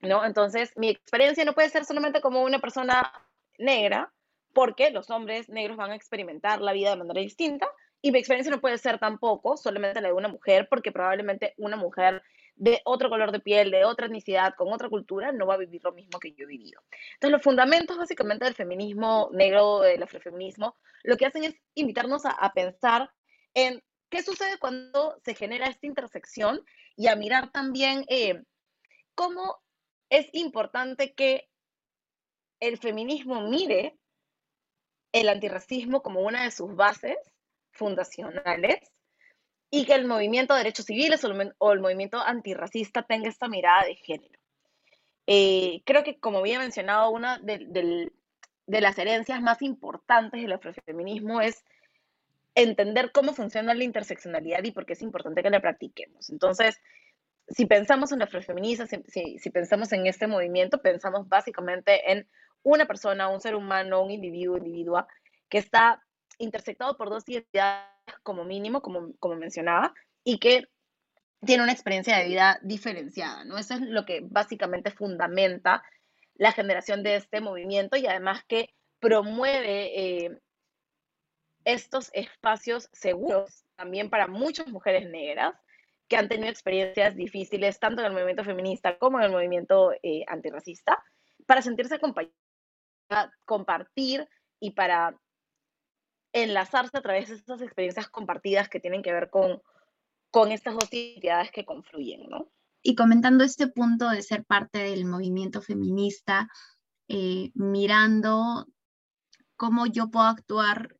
¿no? 0.00 0.24
Entonces, 0.24 0.72
mi 0.76 0.88
experiencia 0.88 1.44
no 1.44 1.54
puede 1.54 1.70
ser 1.70 1.84
solamente 1.84 2.20
como 2.20 2.42
una 2.42 2.58
persona 2.58 3.12
negra, 3.58 4.12
porque 4.52 4.90
los 4.90 5.10
hombres 5.10 5.48
negros 5.48 5.76
van 5.76 5.92
a 5.92 5.96
experimentar 5.96 6.60
la 6.60 6.72
vida 6.72 6.90
de 6.90 6.96
manera 6.96 7.20
distinta, 7.20 7.66
y 8.00 8.10
mi 8.10 8.18
experiencia 8.18 8.50
no 8.50 8.60
puede 8.60 8.78
ser 8.78 8.98
tampoco 8.98 9.56
solamente 9.56 10.00
la 10.00 10.08
de 10.08 10.14
una 10.14 10.28
mujer, 10.28 10.66
porque 10.68 10.90
probablemente 10.90 11.54
una 11.56 11.76
mujer 11.76 12.22
de 12.56 12.80
otro 12.84 13.08
color 13.08 13.32
de 13.32 13.40
piel, 13.40 13.70
de 13.70 13.84
otra 13.84 14.06
etnicidad, 14.06 14.54
con 14.56 14.72
otra 14.72 14.88
cultura, 14.88 15.32
no 15.32 15.46
va 15.46 15.54
a 15.54 15.58
vivir 15.58 15.82
lo 15.84 15.92
mismo 15.92 16.18
que 16.18 16.32
yo 16.32 16.44
he 16.44 16.46
vivido. 16.46 16.82
Entonces, 17.14 17.32
los 17.32 17.42
fundamentos 17.42 17.96
básicamente 17.96 18.44
del 18.44 18.54
feminismo 18.54 19.30
negro, 19.32 19.80
del 19.80 20.02
afrofeminismo, 20.02 20.76
lo 21.02 21.16
que 21.16 21.26
hacen 21.26 21.44
es 21.44 21.54
invitarnos 21.74 22.22
a, 22.24 22.52
pensar 22.52 23.10
en 23.54 23.82
¿qué 24.12 24.22
sucede 24.22 24.58
cuando 24.58 25.18
se 25.24 25.34
genera 25.34 25.66
esta 25.66 25.86
intersección? 25.86 26.62
Y 26.96 27.06
a 27.08 27.16
mirar 27.16 27.50
también 27.50 28.04
eh, 28.08 28.44
cómo 29.14 29.58
es 30.10 30.28
importante 30.34 31.14
que 31.14 31.48
el 32.60 32.76
feminismo 32.76 33.40
mire 33.48 33.98
el 35.12 35.30
antirracismo 35.30 36.02
como 36.02 36.20
una 36.20 36.44
de 36.44 36.50
sus 36.50 36.76
bases 36.76 37.16
fundacionales 37.72 38.80
y 39.70 39.86
que 39.86 39.94
el 39.94 40.06
movimiento 40.06 40.52
de 40.52 40.58
derechos 40.58 40.84
civiles 40.84 41.24
o 41.24 41.72
el, 41.72 41.80
movimiento 41.80 42.18
antirracista 42.18 43.02
tenga 43.04 43.30
esta 43.30 43.48
mirada 43.48 43.84
de 43.84 43.96
género. 43.96 44.38
Eh, 45.26 45.80
creo 45.86 46.04
que, 46.04 46.20
como 46.20 46.40
había 46.40 46.58
mencionado, 46.58 47.10
una 47.10 47.38
de, 47.38 48.10
las 48.66 48.98
herencias 48.98 49.40
más 49.40 49.62
importantes 49.62 50.42
del 50.42 50.52
afrofeminismo 50.52 51.40
es 51.40 51.64
entender 52.54 53.12
cómo 53.12 53.32
funciona 53.32 53.74
la 53.74 53.84
interseccionalidad 53.84 54.62
y 54.64 54.72
por 54.72 54.86
qué 54.86 54.92
es 54.92 55.02
importante 55.02 55.42
que 55.42 55.50
la 55.50 55.60
practiquemos. 55.60 56.30
Entonces, 56.30 56.78
si 57.48 57.66
pensamos 57.66 58.12
en 58.12 58.18
la 58.18 58.26
afrofeminista, 58.26 58.86
si, 58.86 59.38
si, 59.38 59.50
pensamos 59.50 59.92
en 59.92 60.06
este 60.06 60.26
movimiento, 60.26 60.80
pensamos 60.80 61.28
básicamente 61.28 62.12
en 62.12 62.28
una 62.62 62.86
persona, 62.86 63.28
un 63.28 63.40
ser 63.40 63.54
humano, 63.54 64.02
un 64.02 64.10
individuo, 64.10 64.56
individua, 64.56 65.06
que 65.48 65.58
está 65.58 66.02
intersectado 66.38 66.96
por 66.96 67.10
dos 67.10 67.28
identidades 67.28 67.88
como 68.22 68.44
mínimo, 68.44 68.80
como, 68.80 69.14
como 69.18 69.36
mencionaba, 69.36 69.92
y 70.24 70.38
que 70.38 70.68
tiene 71.44 71.64
una 71.64 71.72
experiencia 71.72 72.16
de 72.18 72.28
vida 72.28 72.58
diferenciada, 72.62 73.44
¿no? 73.44 73.58
Eso 73.58 73.74
es 73.74 73.80
lo 73.80 74.04
que 74.04 74.20
básicamente 74.22 74.90
fundamenta 74.90 75.82
la 76.34 76.52
generación 76.52 77.02
de 77.02 77.16
este 77.16 77.40
movimiento 77.40 77.96
y 77.96 78.06
además 78.06 78.44
que 78.46 78.70
promueve 79.00 80.24
eh, 80.24 80.38
estos 81.64 82.10
espacios 82.12 82.88
seguros 82.92 83.64
también 83.76 84.10
para 84.10 84.26
muchas 84.26 84.68
mujeres 84.68 85.08
negras 85.08 85.54
que 86.08 86.16
han 86.16 86.28
tenido 86.28 86.50
experiencias 86.50 87.16
difíciles 87.16 87.78
tanto 87.78 88.02
en 88.02 88.08
el 88.08 88.12
movimiento 88.12 88.44
feminista 88.44 88.98
como 88.98 89.18
en 89.18 89.24
el 89.24 89.32
movimiento 89.32 89.92
eh, 90.02 90.24
antirracista, 90.28 91.02
para 91.46 91.62
sentirse 91.62 91.94
acompañadas, 91.94 92.32
compartir 93.44 94.28
y 94.60 94.72
para 94.72 95.18
enlazarse 96.32 96.96
a 96.96 97.02
través 97.02 97.28
de 97.28 97.36
estas 97.36 97.60
experiencias 97.62 98.08
compartidas 98.08 98.68
que 98.68 98.80
tienen 98.80 99.02
que 99.02 99.12
ver 99.12 99.30
con, 99.30 99.62
con 100.30 100.52
estas 100.52 100.74
dos 100.74 100.92
identidades 100.92 101.50
que 101.50 101.64
confluyen, 101.64 102.28
¿no? 102.28 102.50
Y 102.82 102.94
comentando 102.94 103.44
este 103.44 103.68
punto 103.68 104.08
de 104.08 104.22
ser 104.22 104.44
parte 104.44 104.80
del 104.80 105.04
movimiento 105.04 105.62
feminista, 105.62 106.48
eh, 107.08 107.52
mirando 107.54 108.66
cómo 109.56 109.86
yo 109.86 110.10
puedo 110.10 110.26
actuar 110.26 110.96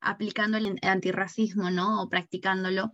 aplicando 0.00 0.58
el 0.58 0.78
antirracismo, 0.82 1.70
¿no? 1.70 2.02
O 2.02 2.08
practicándolo, 2.08 2.92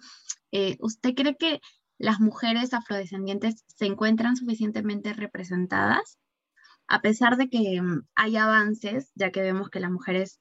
eh, 0.52 0.76
¿usted 0.80 1.14
cree 1.14 1.36
que 1.36 1.60
las 1.98 2.20
mujeres 2.20 2.75
afrodescendientes 2.75 3.64
se 3.66 3.86
encuentran 3.86 4.36
suficientemente 4.36 5.12
representadas? 5.12 6.18
A 6.88 7.00
pesar 7.02 7.36
de 7.36 7.48
que 7.48 7.80
mm, 7.80 8.06
hay 8.14 8.36
avances, 8.36 9.10
ya 9.14 9.30
que 9.30 9.42
vemos 9.42 9.70
que 9.70 9.80
las 9.80 9.90
mujeres 9.90 10.40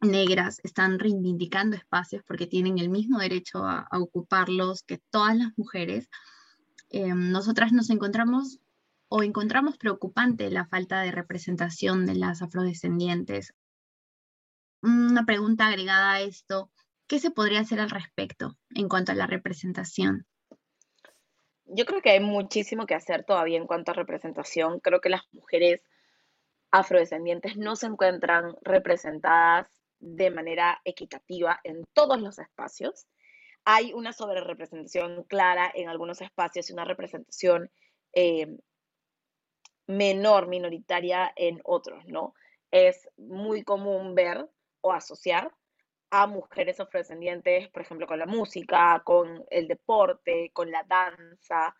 negras 0.00 0.60
están 0.62 0.98
reivindicando 0.98 1.76
espacios 1.76 2.22
porque 2.26 2.46
tienen 2.46 2.78
el 2.78 2.88
mismo 2.88 3.18
derecho 3.18 3.64
a, 3.64 3.86
ocuparlos 3.92 4.82
que 4.82 4.98
todas 5.10 5.36
las 5.36 5.52
mujeres, 5.56 6.08
eh, 6.90 7.14
nosotras 7.14 7.72
nos 7.72 7.90
encontramos 7.90 8.60
o 9.08 9.22
encontramos 9.22 9.76
preocupante 9.76 10.50
la 10.50 10.66
falta 10.66 11.02
de 11.02 11.10
representación 11.10 12.06
de 12.06 12.14
las 12.14 12.42
afrodescendientes. 12.42 13.52
Una 14.82 15.26
pregunta 15.26 15.66
agregada 15.66 16.12
a 16.14 16.20
esto, 16.22 16.70
¿qué 17.06 17.18
se 17.18 17.30
podría 17.30 17.60
hacer 17.60 17.80
al 17.80 17.90
respecto 17.90 18.56
en 18.74 18.88
cuanto 18.88 19.12
a 19.12 19.14
la 19.14 19.26
representación? 19.26 20.26
Yo 21.66 21.84
creo 21.84 22.00
que 22.00 22.10
hay 22.10 22.20
muchísimo 22.20 22.86
que 22.86 22.94
hacer 22.94 23.24
todavía 23.24 23.58
en 23.58 23.66
cuanto 23.66 23.90
a 23.90 23.94
representación. 23.94 24.80
Creo 24.80 25.00
que 25.00 25.10
las 25.10 25.22
mujeres 25.32 25.82
afrodescendientes 26.70 27.56
no 27.56 27.76
se 27.76 27.86
encuentran 27.86 28.56
representadas 28.62 29.68
de 29.98 30.30
manera 30.30 30.80
equitativa 30.84 31.60
en 31.62 31.84
todos 31.92 32.20
los 32.20 32.38
espacios. 32.38 33.06
Hay 33.64 33.92
una 33.92 34.14
sobrerepresentación 34.14 35.24
clara 35.24 35.70
en 35.74 35.90
algunos 35.90 36.22
espacios 36.22 36.70
y 36.70 36.72
una 36.72 36.86
representación 36.86 37.70
eh, 38.14 38.56
menor, 39.86 40.48
minoritaria 40.48 41.30
en 41.36 41.60
otros, 41.64 42.06
¿no? 42.06 42.32
Es 42.70 43.08
muy 43.16 43.62
común 43.62 44.14
ver 44.14 44.48
o 44.80 44.92
asociar 44.92 45.52
a 46.10 46.26
mujeres 46.26 46.80
afrodescendientes, 46.80 47.68
por 47.68 47.82
ejemplo, 47.82 48.06
con 48.06 48.18
la 48.18 48.26
música, 48.26 49.00
con 49.04 49.44
el 49.50 49.68
deporte, 49.68 50.50
con 50.52 50.70
la 50.70 50.82
danza, 50.84 51.76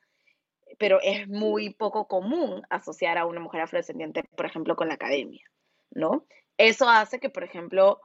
pero 0.78 1.00
es 1.02 1.28
muy 1.28 1.75
poco 1.75 2.07
común 2.07 2.62
asociar 2.71 3.19
a 3.19 3.26
una 3.26 3.40
mujer 3.40 3.62
afrodescendiente, 3.62 4.25
por 4.37 4.47
ejemplo, 4.47 4.76
con 4.76 4.88
la 4.88 4.95
academia, 4.95 5.42
¿no? 5.90 6.26
Eso 6.57 6.88
hace 6.88 7.19
que, 7.19 7.30
por 7.30 7.42
ejemplo, 7.42 8.00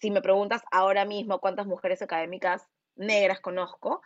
si 0.00 0.10
me 0.10 0.20
preguntas 0.20 0.62
ahora 0.70 1.04
mismo 1.04 1.40
cuántas 1.40 1.66
mujeres 1.66 2.02
académicas 2.02 2.66
negras 2.96 3.40
conozco, 3.40 4.02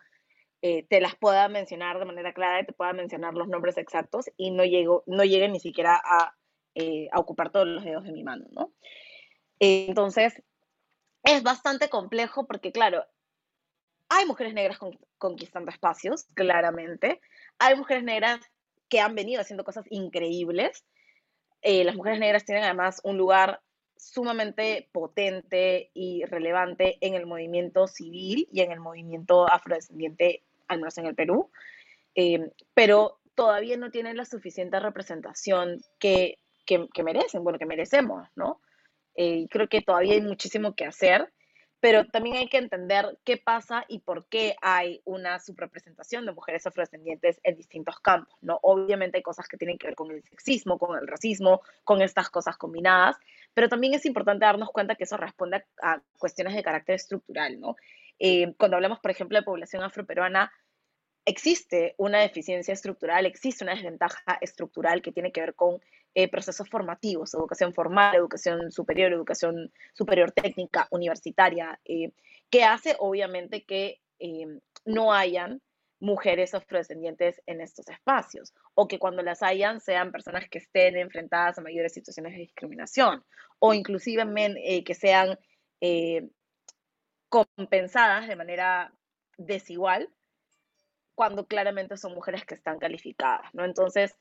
eh, 0.62 0.84
te 0.88 1.00
las 1.00 1.16
pueda 1.16 1.48
mencionar 1.48 1.98
de 1.98 2.04
manera 2.04 2.32
clara 2.32 2.60
y 2.60 2.66
te 2.66 2.72
pueda 2.72 2.92
mencionar 2.92 3.34
los 3.34 3.48
nombres 3.48 3.78
exactos 3.78 4.30
y 4.36 4.50
no, 4.50 4.64
llego, 4.64 5.04
no 5.06 5.24
llegue 5.24 5.48
ni 5.48 5.60
siquiera 5.60 6.00
a, 6.04 6.34
eh, 6.74 7.08
a 7.12 7.18
ocupar 7.20 7.50
todos 7.50 7.66
los 7.66 7.84
dedos 7.84 8.04
de 8.04 8.12
mi 8.12 8.22
mano, 8.22 8.46
¿no? 8.50 8.72
Entonces, 9.60 10.42
es 11.22 11.42
bastante 11.42 11.88
complejo 11.88 12.46
porque, 12.46 12.72
claro, 12.72 13.04
hay 14.08 14.24
mujeres 14.26 14.54
negras 14.54 14.78
conquistando 15.18 15.70
espacios, 15.70 16.24
claramente. 16.34 17.20
Hay 17.58 17.76
mujeres 17.76 18.04
negras 18.04 18.40
que 18.88 19.00
han 19.00 19.14
venido 19.14 19.40
haciendo 19.40 19.64
cosas 19.64 19.84
increíbles. 19.90 20.84
Eh, 21.60 21.84
las 21.84 21.96
mujeres 21.96 22.18
negras 22.18 22.44
tienen 22.44 22.64
además 22.64 23.00
un 23.04 23.18
lugar 23.18 23.60
sumamente 23.96 24.88
potente 24.92 25.90
y 25.92 26.24
relevante 26.24 26.98
en 27.00 27.14
el 27.14 27.26
movimiento 27.26 27.86
civil 27.86 28.48
y 28.52 28.60
en 28.60 28.72
el 28.72 28.80
movimiento 28.80 29.50
afrodescendiente, 29.50 30.44
al 30.68 30.78
menos 30.78 30.96
en 30.98 31.06
el 31.06 31.14
Perú, 31.14 31.50
eh, 32.14 32.52
pero 32.74 33.18
todavía 33.34 33.76
no 33.76 33.90
tienen 33.90 34.16
la 34.16 34.24
suficiente 34.24 34.80
representación 34.80 35.80
que, 35.98 36.38
merecen, 37.02 37.44
bueno, 37.44 37.58
que 37.58 37.66
merecemos, 37.66 38.28
¿no? 38.36 38.60
Eh, 39.20 39.48
creo 39.50 39.68
que 39.68 39.82
todavía 39.82 40.14
hay 40.14 40.20
muchísimo 40.22 40.74
que 40.74 40.84
hacer 40.84 41.32
pero 41.80 42.06
también 42.06 42.36
hay 42.36 42.48
que 42.48 42.58
entender 42.58 43.18
qué 43.24 43.36
pasa 43.36 43.84
y 43.88 44.00
por 44.00 44.26
qué 44.28 44.56
hay 44.60 45.00
una 45.04 45.38
subrepresentación 45.38 46.26
de 46.26 46.32
mujeres 46.32 46.66
afrodescendientes 46.66 47.40
en 47.44 47.56
distintos 47.56 48.00
campos, 48.00 48.36
¿no? 48.40 48.58
Obviamente 48.62 49.18
hay 49.18 49.22
cosas 49.22 49.46
que 49.46 49.56
tienen 49.56 49.78
que 49.78 49.86
ver 49.86 49.94
con 49.94 50.10
el 50.10 50.22
sexismo, 50.24 50.78
con 50.78 50.98
el 50.98 51.06
racismo, 51.06 51.60
con 51.84 52.02
estas 52.02 52.30
cosas 52.30 52.56
combinadas, 52.56 53.16
pero 53.54 53.68
también 53.68 53.94
es 53.94 54.04
importante 54.06 54.44
darnos 54.44 54.70
cuenta 54.70 54.96
que 54.96 55.04
eso 55.04 55.16
responde 55.16 55.64
a, 55.80 56.02
cuestiones 56.18 56.54
de 56.54 56.62
carácter 56.62 56.96
estructural, 56.96 57.60
¿no? 57.60 57.76
Eh, 58.18 58.54
cuando 58.58 58.76
hablamos, 58.76 58.98
por 58.98 59.12
ejemplo, 59.12 59.38
de 59.38 59.44
población 59.44 59.84
afroperuana, 59.84 60.52
existe 61.24 61.94
una 61.98 62.20
deficiencia 62.20 62.74
estructural, 62.74 63.26
existe 63.26 63.62
una 63.62 63.74
desventaja 63.74 64.38
estructural 64.40 65.00
que 65.02 65.12
tiene 65.12 65.30
que 65.30 65.42
ver 65.42 65.54
con 65.54 65.80
eh, 66.14 66.28
procesos 66.28 66.68
formativos, 66.68 67.34
educación 67.34 67.72
formal, 67.74 68.16
educación 68.16 68.72
superior, 68.72 69.12
educación 69.12 69.72
superior 69.92 70.32
técnica, 70.32 70.88
universitaria, 70.90 71.78
eh, 71.84 72.12
que 72.50 72.64
hace 72.64 72.96
obviamente 72.98 73.64
que 73.64 74.00
eh, 74.18 74.46
no 74.84 75.12
hayan 75.12 75.60
mujeres 76.00 76.54
afrodescendientes 76.54 77.42
en 77.46 77.60
estos 77.60 77.88
espacios 77.88 78.54
o 78.74 78.86
que 78.88 78.98
cuando 78.98 79.22
las 79.22 79.42
hayan 79.42 79.80
sean 79.80 80.12
personas 80.12 80.48
que 80.48 80.58
estén 80.58 80.96
enfrentadas 80.96 81.58
a 81.58 81.62
mayores 81.62 81.92
situaciones 81.92 82.32
de 82.32 82.38
discriminación 82.38 83.24
o 83.58 83.74
inclusive 83.74 84.24
que 84.84 84.94
sean 84.94 85.36
compensadas 87.28 88.28
de 88.28 88.36
manera 88.36 88.92
desigual 89.36 90.08
cuando 91.18 91.48
claramente 91.48 91.96
son 91.96 92.14
mujeres 92.14 92.44
que 92.44 92.54
están 92.54 92.78
calificadas, 92.78 93.52
¿no? 93.52 93.64
Entonces, 93.64 94.16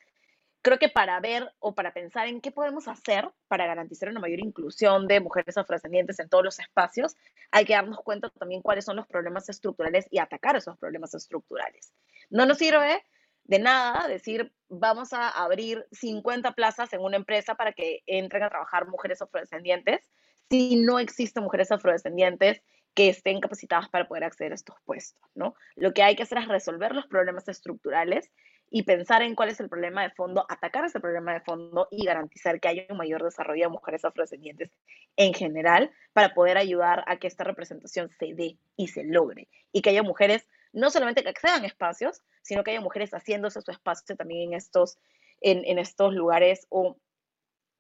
creo 0.62 0.80
que 0.80 0.90
para 0.90 1.20
ver 1.20 1.54
o 1.60 1.76
para 1.76 1.94
pensar 1.94 2.28
en 2.28 2.42
qué 2.42 2.52
podemos 2.52 2.88
hacer 2.88 3.30
para 3.48 3.66
garantizar 3.66 4.10
una 4.10 4.20
mayor 4.20 4.40
inclusión 4.40 5.08
de 5.08 5.20
mujeres 5.20 5.58
afrodescendientes 5.58 6.20
en 6.20 6.30
todos 6.30 6.44
los 6.44 6.60
espacios, 6.60 7.16
hay 7.52 7.66
que 7.66 7.74
darnos 7.74 8.00
cuenta 8.00 8.30
también 8.30 8.62
cuáles 8.62 8.86
son 8.86 8.96
los 8.96 9.08
problemas 9.08 9.50
estructurales 9.50 10.08
y 10.12 10.20
atacar 10.20 10.56
esos 10.56 10.78
problemas 10.78 11.14
estructurales. 11.14 11.94
No 12.30 12.46
nos 12.46 12.58
sirve 12.58 13.04
de 13.46 13.60
nada 13.60 14.08
decir, 14.08 14.52
vamos 14.68 15.14
a 15.14 15.30
abrir 15.30 15.88
50 15.92 16.52
plazas 16.52 16.92
en 16.94 17.02
una 17.02 17.16
empresa 17.16 17.56
para 17.56 17.72
que 17.72 18.04
entren 18.06 18.44
a 18.44 18.50
trabajar 18.50 18.88
mujeres 18.88 19.22
afrodescendientes 19.22 20.10
si 20.50 20.78
no 20.78 21.00
existen 21.00 21.44
mujeres 21.44 21.72
afrodescendientes 21.72 22.62
que 22.94 23.10
estén 23.10 23.40
capacitadas 23.40 23.90
para 23.90 24.08
poder 24.08 24.24
acceder 24.24 24.54
a 24.54 24.56
estos 24.56 24.76
puestos, 24.84 25.22
¿no? 25.36 25.56
Lo 25.76 25.94
que 25.94 26.04
hay 26.04 26.16
que 26.16 26.24
hacer 26.24 26.40
es 26.40 26.48
resolver 26.48 26.96
los 26.96 27.06
problemas 27.06 27.48
estructurales 27.48 28.32
y 28.70 28.84
pensar 28.84 29.22
en 29.22 29.36
cuál 29.36 29.50
es 29.50 29.60
el 29.60 29.70
problema 29.70 30.04
de 30.04 30.12
fondo, 30.12 30.46
atacar 30.50 30.84
ese 30.86 31.00
problema 31.00 31.34
de 31.34 31.42
fondo 31.42 31.88
y 31.90 32.06
garantizar 32.06 32.60
que 32.60 32.68
haya 32.68 32.86
un 32.90 32.98
mayor 32.98 33.24
desarrollo 33.24 33.64
de 33.64 33.70
mujeres 33.70 34.04
afrodescendientes 34.04 34.72
en 35.16 35.34
general 35.34 35.92
para 36.14 36.34
poder 36.34 36.58
ayudar 36.58 37.04
a 37.08 37.18
que 37.18 37.28
esta 37.28 37.44
representación 37.44 38.10
se 38.10 38.34
dé 38.34 38.58
y 38.76 38.88
se 38.88 39.04
logre 39.04 39.48
y 39.72 39.82
que 39.82 39.92
haya 39.92 40.04
mujeres 40.04 40.48
no 40.74 40.90
solamente 40.92 41.24
que 41.24 41.30
accedan 41.30 41.64
a 41.64 41.68
espacios, 41.68 42.22
sino 42.42 42.64
que 42.64 42.72
haya 42.72 42.82
mujeres 42.82 43.12
haciéndose 43.12 43.62
su 43.62 43.72
espacio 43.72 44.16
también 44.16 44.50
en 44.50 44.58
estos, 44.58 44.98
en, 45.42 45.64
en 45.66 45.80
estos 45.80 46.14
lugares 46.14 46.68
o 46.70 46.98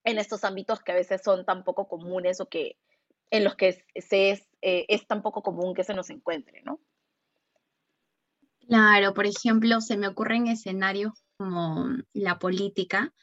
en 0.03 0.17
estos 0.17 0.45
ámbitos 0.45 0.81
que 0.81 0.93
a 0.93 0.95
veces 0.95 1.21
son 1.21 1.45
tan 1.45 1.63
poco 1.63 1.87
comunes 1.87 2.39
o 2.39 2.47
que 2.47 2.77
en 3.29 3.43
los 3.43 3.55
que 3.55 3.83
se 3.95 4.31
es, 4.31 4.47
eh, 4.61 4.85
es 4.87 5.05
tan 5.05 5.21
poco 5.21 5.43
común 5.43 5.73
que 5.73 5.83
se 5.83 5.93
nos 5.93 6.09
encuentre, 6.09 6.61
¿no? 6.63 6.79
Claro, 8.67 9.13
por 9.13 9.25
ejemplo, 9.25 9.79
se 9.79 9.97
me 9.97 10.07
ocurren 10.07 10.47
escenarios 10.47 11.13
como 11.37 11.87
la 12.13 12.37
política, 12.37 13.13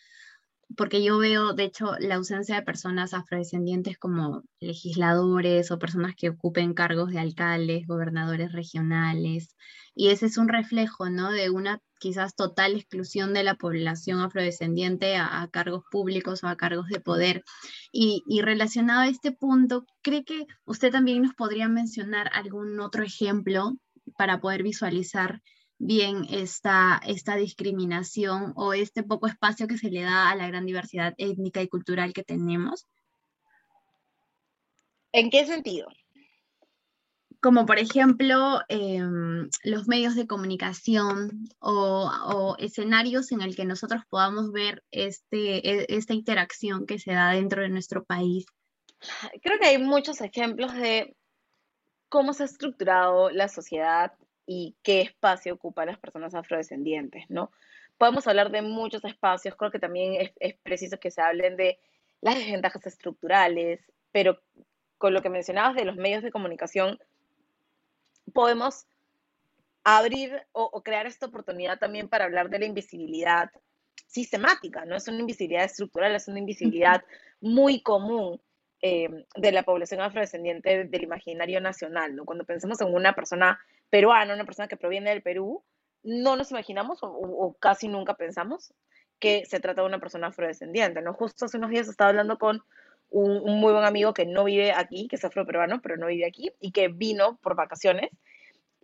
porque 0.76 1.04
yo 1.04 1.18
veo, 1.18 1.52
de 1.52 1.64
hecho, 1.64 1.96
la 1.98 2.14
ausencia 2.16 2.56
de 2.56 2.62
personas 2.62 3.12
afrodescendientes 3.12 3.98
como 3.98 4.42
legisladores 4.60 5.70
o 5.70 5.78
personas 5.78 6.14
que 6.16 6.30
ocupen 6.30 6.72
cargos 6.72 7.10
de 7.10 7.18
alcaldes, 7.18 7.86
gobernadores 7.86 8.52
regionales, 8.52 9.54
y 9.94 10.08
ese 10.08 10.26
es 10.26 10.38
un 10.38 10.48
reflejo, 10.48 11.10
¿no? 11.10 11.30
De 11.30 11.50
una 11.50 11.80
quizás 12.00 12.34
total 12.34 12.74
exclusión 12.74 13.34
de 13.34 13.44
la 13.44 13.54
población 13.56 14.20
afrodescendiente 14.20 15.16
a, 15.16 15.46
cargos 15.52 15.84
públicos 15.90 16.42
o 16.42 16.48
a 16.48 16.56
cargos 16.56 16.88
de 16.88 17.00
poder. 17.00 17.44
Y, 17.92 18.22
y, 18.26 18.40
relacionado 18.40 19.02
a 19.02 19.08
este 19.08 19.32
punto, 19.32 19.86
¿cree 20.02 20.24
que 20.24 20.46
usted 20.64 20.90
también 20.90 21.22
nos 21.22 21.34
podría 21.34 21.68
mencionar 21.68 22.30
algún 22.32 22.80
otro 22.80 23.04
ejemplo 23.04 23.74
para 24.16 24.40
poder 24.40 24.62
visualizar 24.62 25.40
bien 25.78 26.26
esta, 26.30 27.00
esta 27.06 27.36
discriminación 27.36 28.52
o 28.56 28.72
este 28.72 29.02
poco 29.02 29.26
espacio 29.26 29.66
que 29.66 29.78
se 29.78 29.90
le 29.90 30.02
da 30.02 30.30
a 30.30 30.36
la 30.36 30.46
gran 30.48 30.66
diversidad 30.66 31.14
étnica 31.18 31.62
y 31.62 31.68
cultural 31.68 32.12
que 32.12 32.24
tenemos? 32.24 32.86
¿En 35.12 35.30
qué 35.30 35.46
sentido? 35.46 35.88
Como 37.40 37.66
por 37.66 37.78
ejemplo 37.78 38.60
em, 38.68 39.48
los 39.62 39.86
medios 39.86 40.14
de 40.14 40.26
comunicación 40.26 41.48
o, 41.60 42.56
escenarios 42.58 43.30
en 43.32 43.42
el 43.42 43.54
que 43.54 43.66
nosotros 43.66 44.02
podamos 44.08 44.50
ver 44.50 44.82
este, 44.90 45.68
e, 45.68 45.86
esta 45.88 46.14
interacción 46.14 46.86
que 46.86 46.98
se 46.98 47.12
da 47.12 47.30
dentro 47.30 47.62
de 47.62 47.68
nuestro 47.68 48.04
país. 48.04 48.46
Creo 49.42 49.58
que 49.60 49.66
hay 49.66 49.78
muchos 49.78 50.20
ejemplos 50.22 50.72
de 50.72 51.14
cómo 52.14 52.32
se 52.32 52.44
ha 52.44 52.46
estructurado 52.46 53.28
la 53.30 53.48
sociedad 53.48 54.12
y 54.46 54.76
qué 54.84 55.00
espacio 55.00 55.54
ocupan 55.54 55.88
las 55.88 55.98
personas 55.98 56.32
afrodescendientes, 56.32 57.24
¿no? 57.28 57.50
Podemos 57.98 58.28
hablar 58.28 58.52
de 58.52 58.62
muchos 58.62 59.04
espacios, 59.04 59.56
creo 59.56 59.72
que 59.72 59.80
también 59.80 60.30
es, 60.38 60.54
preciso 60.62 61.00
que 61.00 61.10
se 61.10 61.20
hablen 61.20 61.56
de 61.56 61.80
las 62.20 62.36
desventajas 62.36 62.86
estructurales, 62.86 63.80
pero 64.12 64.38
con 64.96 65.12
lo 65.12 65.22
que 65.22 65.28
mencionabas 65.28 65.74
de 65.74 65.84
los 65.84 65.96
medios 65.96 66.22
de 66.22 66.30
comunicación, 66.30 67.00
podemos 68.32 68.86
abrir 69.82 70.40
o, 70.52 70.70
o, 70.72 70.84
crear 70.84 71.08
esta 71.08 71.26
oportunidad 71.26 71.80
también 71.80 72.08
para 72.08 72.26
hablar 72.26 72.48
de 72.48 72.60
la 72.60 72.66
invisibilidad 72.66 73.50
sistemática, 74.06 74.84
no 74.84 74.94
es 74.94 75.08
una 75.08 75.18
invisibilidad 75.18 75.64
estructural, 75.64 76.14
es 76.14 76.28
una 76.28 76.38
invisibilidad 76.38 77.02
muy 77.40 77.82
común 77.82 78.40
eh, 78.86 79.08
de 79.34 79.50
la 79.50 79.62
población 79.62 80.02
afrodescendiente 80.02 80.84
del 80.84 81.02
imaginario 81.02 81.58
nacional, 81.58 82.14
¿no? 82.14 82.26
Cuando 82.26 82.44
pensamos 82.44 82.78
en 82.82 82.94
una 82.94 83.14
persona 83.14 83.58
peruana, 83.88 84.34
una 84.34 84.44
persona 84.44 84.68
que 84.68 84.76
proviene 84.76 85.08
del 85.08 85.22
Perú, 85.22 85.64
no 86.02 86.36
nos 86.36 86.50
imaginamos 86.50 86.98
o, 87.00 87.56
casi 87.58 87.88
nunca 87.88 88.12
pensamos 88.12 88.74
que 89.18 89.46
se 89.46 89.58
trata 89.58 89.80
de 89.80 89.86
una 89.86 90.00
persona 90.00 90.26
afrodescendiente, 90.26 91.00
¿no? 91.00 91.14
Justo 91.14 91.46
hace 91.46 91.56
unos 91.56 91.70
días 91.70 91.88
estaba 91.88 92.10
hablando 92.10 92.36
con 92.36 92.62
un, 93.08 93.40
un 93.40 93.58
muy 93.58 93.72
buen 93.72 93.86
amigo 93.86 94.12
que 94.12 94.26
no 94.26 94.44
vive 94.44 94.72
aquí, 94.72 95.08
que 95.08 95.16
es 95.16 95.24
afroperuano, 95.24 95.80
pero 95.80 95.96
no 95.96 96.08
vive 96.08 96.26
aquí, 96.26 96.52
y 96.60 96.72
que 96.72 96.88
vino 96.88 97.38
por 97.38 97.56
vacaciones, 97.56 98.10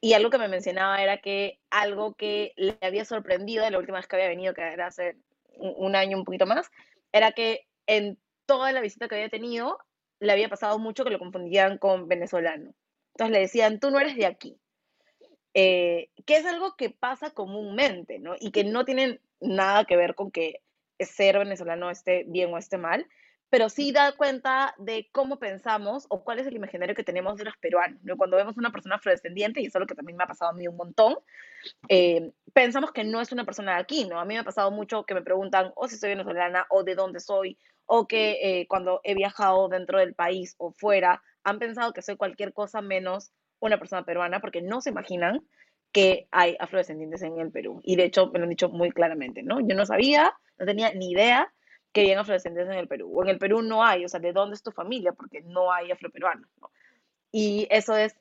y 0.00 0.14
algo 0.14 0.30
que 0.30 0.38
me 0.38 0.48
mencionaba 0.48 1.02
era 1.02 1.18
que 1.18 1.60
algo 1.68 2.14
que 2.14 2.54
le 2.56 2.78
había 2.80 3.04
sorprendido 3.04 3.66
de 3.66 3.70
la 3.70 3.78
última 3.78 3.98
vez 3.98 4.06
que 4.06 4.16
había 4.16 4.28
venido, 4.28 4.54
que 4.54 4.62
era 4.62 4.86
hace 4.86 5.18
un 5.58 5.94
año, 5.94 6.16
un 6.16 6.24
poquito 6.24 6.46
más, 6.46 6.70
era 7.12 7.32
que 7.32 7.66
en 7.86 8.18
toda 8.46 8.72
la 8.72 8.80
visita 8.80 9.08
que 9.08 9.16
había 9.16 9.28
tenido, 9.28 9.78
le 10.20 10.32
había 10.32 10.48
pasado 10.48 10.78
mucho 10.78 11.04
que 11.04 11.10
lo 11.10 11.18
confundían 11.18 11.78
con 11.78 12.06
venezolano. 12.06 12.74
Entonces 13.14 13.32
le 13.32 13.40
decían, 13.40 13.80
tú 13.80 13.90
no 13.90 13.98
eres 13.98 14.16
de 14.16 14.26
aquí. 14.26 14.56
Eh, 15.52 16.10
que 16.26 16.36
es 16.36 16.46
algo 16.46 16.76
que 16.76 16.90
pasa 16.90 17.30
comúnmente, 17.30 18.20
¿no? 18.20 18.36
Y 18.38 18.52
que 18.52 18.62
no 18.62 18.84
tiene 18.84 19.20
nada 19.40 19.84
que 19.84 19.96
ver 19.96 20.14
con 20.14 20.30
que 20.30 20.62
ser 21.00 21.38
venezolano 21.38 21.90
esté 21.90 22.24
bien 22.28 22.52
o 22.52 22.58
esté 22.58 22.78
mal, 22.78 23.06
pero 23.48 23.68
sí 23.68 23.90
da 23.90 24.12
cuenta 24.12 24.74
de 24.78 25.08
cómo 25.10 25.40
pensamos 25.40 26.06
o 26.08 26.22
cuál 26.22 26.38
es 26.38 26.46
el 26.46 26.54
imaginario 26.54 26.94
que 26.94 27.02
tenemos 27.02 27.36
de 27.36 27.44
los 27.44 27.56
peruanos. 27.56 28.00
¿no? 28.04 28.16
Cuando 28.16 28.36
vemos 28.36 28.56
una 28.56 28.70
persona 28.70 28.94
afrodescendiente, 28.94 29.60
y 29.60 29.66
es 29.66 29.74
lo 29.74 29.86
que 29.86 29.96
también 29.96 30.16
me 30.16 30.22
ha 30.22 30.28
pasado 30.28 30.52
a 30.52 30.54
mí 30.54 30.68
un 30.68 30.76
montón, 30.76 31.16
eh, 31.88 32.30
pensamos 32.54 32.92
que 32.92 33.02
no 33.02 33.20
es 33.20 33.32
una 33.32 33.44
persona 33.44 33.74
de 33.74 33.80
aquí, 33.80 34.04
¿no? 34.06 34.20
A 34.20 34.24
mí 34.24 34.34
me 34.34 34.40
ha 34.40 34.44
pasado 34.44 34.70
mucho 34.70 35.04
que 35.04 35.14
me 35.14 35.22
preguntan 35.22 35.72
o 35.74 35.88
si 35.88 35.96
soy 35.96 36.10
venezolana 36.10 36.66
o 36.70 36.84
de 36.84 36.94
dónde 36.94 37.18
soy, 37.18 37.58
o 37.92 38.06
que 38.06 38.38
eh, 38.40 38.66
cuando 38.68 39.00
he 39.02 39.16
viajado 39.16 39.68
dentro 39.68 39.98
del 39.98 40.14
país 40.14 40.54
o 40.58 40.70
fuera, 40.70 41.24
han 41.42 41.58
pensado 41.58 41.92
que 41.92 42.02
soy 42.02 42.16
cualquier 42.16 42.52
cosa 42.52 42.80
menos 42.80 43.32
una 43.58 43.80
persona 43.80 44.04
peruana 44.04 44.38
porque 44.38 44.62
no 44.62 44.80
se 44.80 44.90
imaginan 44.90 45.44
que 45.90 46.28
hay 46.30 46.56
afrodescendientes 46.60 47.20
en 47.22 47.40
el 47.40 47.50
Perú. 47.50 47.80
Y 47.82 47.96
de 47.96 48.04
hecho 48.04 48.28
me 48.28 48.38
lo 48.38 48.44
han 48.44 48.50
dicho 48.50 48.68
muy 48.68 48.92
claramente, 48.92 49.42
¿no? 49.42 49.58
Yo 49.58 49.74
no 49.74 49.84
sabía, 49.86 50.32
no 50.56 50.66
tenía 50.66 50.94
ni 50.94 51.10
idea 51.10 51.52
que 51.92 52.02
había 52.02 52.20
afrodescendientes 52.20 52.72
en 52.72 52.78
el 52.78 52.86
Perú. 52.86 53.10
O 53.12 53.24
en 53.24 53.30
el 53.30 53.38
Perú 53.38 53.60
no 53.60 53.84
hay, 53.84 54.04
o 54.04 54.08
sea, 54.08 54.20
¿de 54.20 54.32
dónde 54.32 54.54
es 54.54 54.62
tu 54.62 54.70
familia? 54.70 55.12
Porque 55.12 55.40
no 55.40 55.72
hay 55.72 55.90
afroperuanos, 55.90 56.48
¿no? 56.60 56.70
Y 57.32 57.66
eso 57.70 57.96
es, 57.96 58.14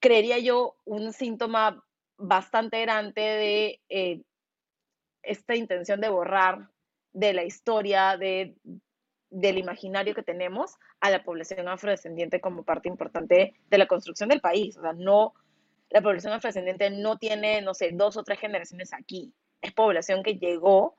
creería 0.00 0.40
yo, 0.40 0.74
un 0.84 1.12
síntoma 1.12 1.80
bastante 2.16 2.80
grande 2.82 3.22
de 3.22 3.80
eh, 3.88 4.22
esta 5.22 5.54
intención 5.54 6.00
de 6.00 6.08
borrar 6.08 6.70
de 7.12 7.32
la 7.34 7.44
historia, 7.44 8.16
de 8.16 8.56
del 9.30 9.58
imaginario 9.58 10.14
que 10.14 10.22
tenemos 10.22 10.76
a 11.00 11.10
la 11.10 11.22
población 11.22 11.68
afrodescendiente 11.68 12.40
como 12.40 12.62
parte 12.62 12.88
importante 12.88 13.54
de 13.68 13.78
la 13.78 13.86
construcción 13.86 14.28
del 14.28 14.40
país. 14.40 14.76
O 14.76 14.82
sea, 14.82 14.92
no, 14.92 15.34
la 15.90 16.02
población 16.02 16.32
afrodescendiente 16.32 16.90
no 16.90 17.18
tiene, 17.18 17.62
no 17.62 17.74
sé, 17.74 17.90
dos 17.92 18.16
o 18.16 18.22
tres 18.22 18.38
generaciones 18.38 18.92
aquí. 18.92 19.32
Es 19.60 19.72
población 19.72 20.22
que 20.22 20.34
llegó 20.34 20.96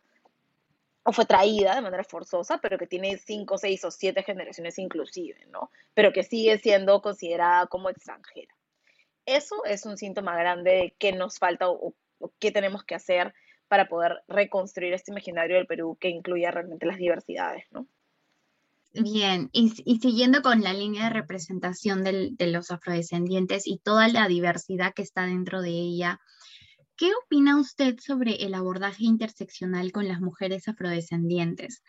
o 1.04 1.13
fue 1.13 1.26
traída 1.26 1.74
de 1.74 1.82
manera 1.82 2.04
forzosa, 2.04 2.58
pero 2.58 2.78
que 2.78 2.86
tiene 2.86 3.18
cinco, 3.18 3.58
seis 3.58 3.84
o 3.86 3.92
siete 3.92 4.24
generaciones 4.24 4.78
inclusive, 4.78 5.46
¿no? 5.48 5.72
Pero 5.94 6.12
que 6.12 6.24
sigue 6.24 6.58
siendo 6.58 7.02
considerada 7.02 7.68
como 7.68 7.90
extranjera. 7.90 8.54
Eso 9.26 9.63
es 9.63 9.86
un 9.86 9.98
síntoma 9.98 10.38
grande 10.38 10.72
de 10.72 10.96
qué 11.00 11.13
nos 11.13 11.40
falta 11.40 11.70
o, 11.70 11.94
o 12.20 12.32
qué 12.40 12.52
tenemos 12.52 12.84
que 12.84 12.96
hacer 12.96 13.34
para 13.70 13.88
poder 13.88 14.24
reconstruir 14.28 14.94
este 14.94 15.12
imaginario 15.12 15.56
del 15.56 15.68
Perú 15.68 15.98
que 16.00 16.10
incluya 16.10 16.52
realmente 16.52 16.86
las 16.86 16.98
diversidades, 16.98 17.66
¿no? 17.72 17.88
Bien, 19.00 19.50
y, 19.52 19.70
siguiendo 19.70 20.42
con 20.42 20.62
la 20.62 20.74
línea 20.74 21.04
de 21.04 21.10
representación 21.12 22.04
de 22.04 22.48
los 22.48 22.72
afrodescendientes 22.72 23.68
y 23.68 23.78
toda 23.78 24.08
la 24.08 24.28
diversidad 24.28 24.94
que 24.96 25.04
está 25.04 25.26
dentro 25.26 25.62
de 25.62 25.70
ella, 25.70 26.20
¿qué 26.96 27.12
opina 27.24 27.60
usted 27.60 27.98
sobre 28.00 28.44
el 28.44 28.56
abordaje 28.56 29.04
interseccional 29.04 29.92
con 29.92 30.08
las 30.08 30.20
mujeres 30.20 30.68
afrodescendientes? 30.68 31.84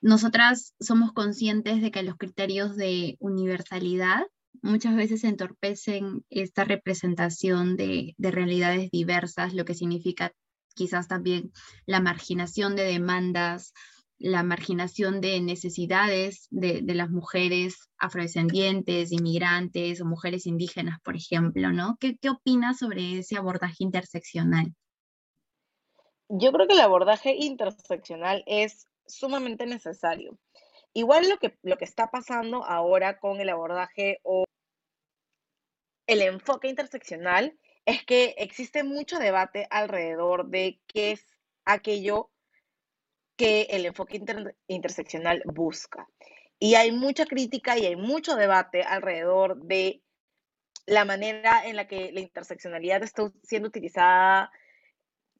Nosotras 0.00 0.74
somos 0.78 1.12
conscientes 1.12 1.82
de 1.82 1.90
que 1.90 2.04
los 2.04 2.16
criterios 2.16 2.76
de 2.76 3.16
universalidad 3.18 4.24
muchas 4.60 4.94
veces 4.94 5.24
entorpecen 5.24 6.24
esta 6.30 6.62
representación 6.62 7.76
de 7.76 8.14
realidades 8.18 8.92
diversas, 8.92 9.54
lo 9.54 9.64
que 9.64 9.74
significa 9.74 10.32
quizás 10.74 11.08
también 11.08 11.52
la 11.84 12.00
marginación 12.00 12.76
de 12.76 12.84
demandas 12.84 13.72
la 14.22 14.44
marginación 14.44 15.20
de 15.20 15.40
necesidades 15.40 16.46
de, 16.50 16.82
las 16.94 17.10
mujeres 17.10 17.90
afrodescendientes, 17.98 19.10
inmigrantes 19.10 20.00
o 20.00 20.04
mujeres 20.04 20.46
indígenas, 20.46 21.00
por 21.02 21.16
ejemplo, 21.16 21.72
¿no? 21.72 21.96
¿Qué, 21.98 22.16
qué 22.18 22.30
opinas 22.30 22.78
sobre 22.78 23.18
ese 23.18 23.36
abordaje 23.36 23.78
interseccional? 23.80 24.72
Yo 26.28 26.52
creo 26.52 26.68
que 26.68 26.74
el 26.74 26.80
abordaje 26.80 27.34
interseccional 27.36 28.44
es 28.46 28.86
sumamente 29.06 29.66
necesario. 29.66 30.38
Igual 30.94 31.28
lo 31.28 31.38
que, 31.38 31.58
lo 31.62 31.76
que 31.76 31.84
está 31.84 32.10
pasando 32.10 32.64
ahora 32.64 33.18
con 33.18 33.40
el 33.40 33.48
abordaje 33.48 34.18
o 34.22 34.44
el 36.06 36.22
enfoque 36.22 36.68
interseccional 36.68 37.58
es 37.86 38.04
que 38.04 38.34
existe 38.38 38.84
mucho 38.84 39.18
debate 39.18 39.66
alrededor 39.70 40.48
de 40.48 40.80
qué 40.86 41.12
es 41.12 41.26
aquello 41.64 42.31
que 43.36 43.62
el 43.70 43.86
enfoque 43.86 44.22
interseccional 44.66 45.42
busca. 45.46 46.06
Y 46.58 46.74
hay 46.74 46.92
mucha 46.92 47.26
crítica 47.26 47.78
y 47.78 47.86
hay 47.86 47.96
mucho 47.96 48.36
debate 48.36 48.82
alrededor 48.82 49.56
de 49.62 50.02
la 50.86 51.04
manera 51.04 51.66
en 51.66 51.76
la 51.76 51.86
que 51.86 52.12
la 52.12 52.20
interseccionalidad 52.20 53.02
está 53.02 53.32
siendo 53.42 53.68
utilizada 53.68 54.50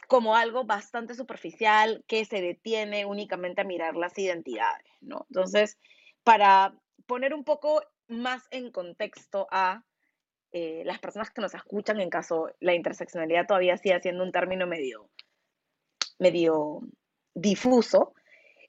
como 0.08 0.36
algo 0.36 0.64
bastante 0.64 1.14
superficial 1.14 2.04
que 2.06 2.24
se 2.24 2.40
detiene 2.40 3.06
únicamente 3.06 3.60
a 3.60 3.64
mirar 3.64 3.96
las 3.96 4.16
identidades, 4.18 4.86
¿no? 5.00 5.26
Entonces, 5.30 5.78
para 6.22 6.74
poner 7.06 7.34
un 7.34 7.44
poco 7.44 7.82
más 8.08 8.46
en 8.50 8.70
contexto 8.70 9.46
a 9.50 9.84
eh, 10.52 10.82
las 10.84 10.98
personas 10.98 11.30
que 11.30 11.40
nos 11.40 11.54
escuchan, 11.54 12.00
en 12.00 12.10
caso 12.10 12.50
la 12.60 12.74
interseccionalidad 12.74 13.46
todavía 13.46 13.76
sigue 13.78 14.00
siendo 14.00 14.22
un 14.22 14.32
término 14.32 14.66
medio, 14.66 15.08
medio 16.18 16.80
difuso, 17.34 18.14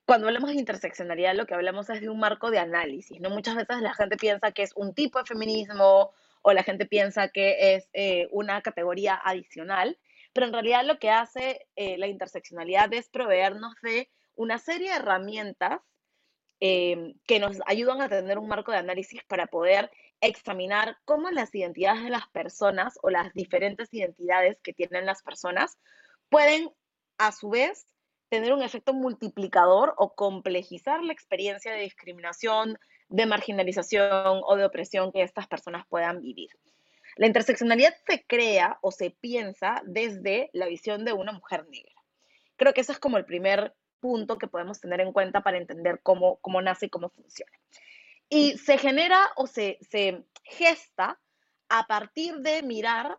cuando 0.05 0.27
hablamos 0.27 0.49
de 0.49 0.57
interseccionalidad 0.57 1.35
lo 1.35 1.45
que 1.45 1.53
hablamos 1.53 1.89
es 1.89 2.01
de 2.01 2.09
un 2.09 2.19
marco 2.19 2.51
de 2.51 2.59
análisis, 2.59 3.19
¿no? 3.21 3.29
Muchas 3.29 3.55
veces 3.55 3.81
la 3.81 3.93
gente 3.93 4.17
piensa 4.17 4.51
que 4.51 4.63
es 4.63 4.73
un 4.75 4.93
tipo 4.93 5.19
de 5.19 5.25
feminismo 5.25 6.11
o 6.41 6.53
la 6.53 6.63
gente 6.63 6.85
piensa 6.85 7.29
que 7.29 7.75
es 7.75 7.89
eh, 7.93 8.27
una 8.31 8.61
categoría 8.61 9.19
adicional, 9.23 9.97
pero 10.33 10.47
en 10.47 10.53
realidad 10.53 10.83
lo 10.85 10.99
que 10.99 11.09
hace 11.09 11.67
eh, 11.75 11.97
la 11.97 12.07
interseccionalidad 12.07 12.93
es 12.93 13.09
proveernos 13.09 13.75
de 13.81 14.09
una 14.35 14.57
serie 14.57 14.89
de 14.89 14.97
herramientas 14.97 15.79
eh, 16.59 17.15
que 17.25 17.39
nos 17.39 17.59
ayudan 17.65 18.01
a 18.01 18.09
tener 18.09 18.37
un 18.37 18.47
marco 18.47 18.71
de 18.71 18.77
análisis 18.77 19.23
para 19.23 19.47
poder 19.47 19.89
examinar 20.21 20.97
cómo 21.05 21.29
las 21.29 21.53
identidades 21.53 22.03
de 22.03 22.09
las 22.09 22.27
personas 22.29 22.97
o 23.01 23.09
las 23.09 23.33
diferentes 23.33 23.93
identidades 23.93 24.57
que 24.61 24.73
tienen 24.73 25.05
las 25.05 25.21
personas 25.23 25.77
pueden 26.29 26.71
a 27.17 27.31
su 27.31 27.49
vez 27.49 27.85
tener 28.29 28.53
un 28.53 28.63
efecto 28.63 28.93
multiplicador 28.93 29.93
o 29.97 30.15
complejizar 30.15 31.03
la 31.03 31.13
experiencia 31.13 31.71
de 31.71 31.81
discriminación, 31.81 32.79
de 33.09 33.25
marginalización 33.25 34.41
o 34.43 34.55
de 34.55 34.65
opresión 34.65 35.11
que 35.11 35.21
estas 35.21 35.47
personas 35.47 35.85
puedan 35.87 36.21
vivir. 36.21 36.49
La 37.15 37.27
interseccionalidad 37.27 37.93
se 38.07 38.25
crea 38.25 38.79
o 38.81 38.91
se 38.91 39.11
piensa 39.11 39.81
desde 39.85 40.49
la 40.53 40.65
visión 40.65 41.05
de 41.05 41.13
una 41.13 41.31
mujer 41.31 41.67
negra. 41.69 41.93
Creo 42.55 42.73
que 42.73 42.81
ese 42.81 42.91
es 42.91 42.99
como 42.99 43.17
el 43.17 43.25
primer 43.25 43.75
punto 43.99 44.37
que 44.37 44.47
podemos 44.47 44.79
tener 44.79 44.99
en 44.99 45.13
cuenta 45.13 45.41
para 45.41 45.57
entender 45.57 45.99
cómo, 46.01 46.37
cómo 46.37 46.61
nace 46.61 46.87
y 46.87 46.89
cómo 46.89 47.09
funciona. 47.09 47.51
Y 48.29 48.57
se 48.57 48.77
genera 48.77 49.31
o 49.35 49.47
se, 49.47 49.77
se 49.81 50.23
gesta 50.43 51.19
a 51.69 51.85
partir 51.87 52.37
de 52.37 52.63
mirar 52.63 53.17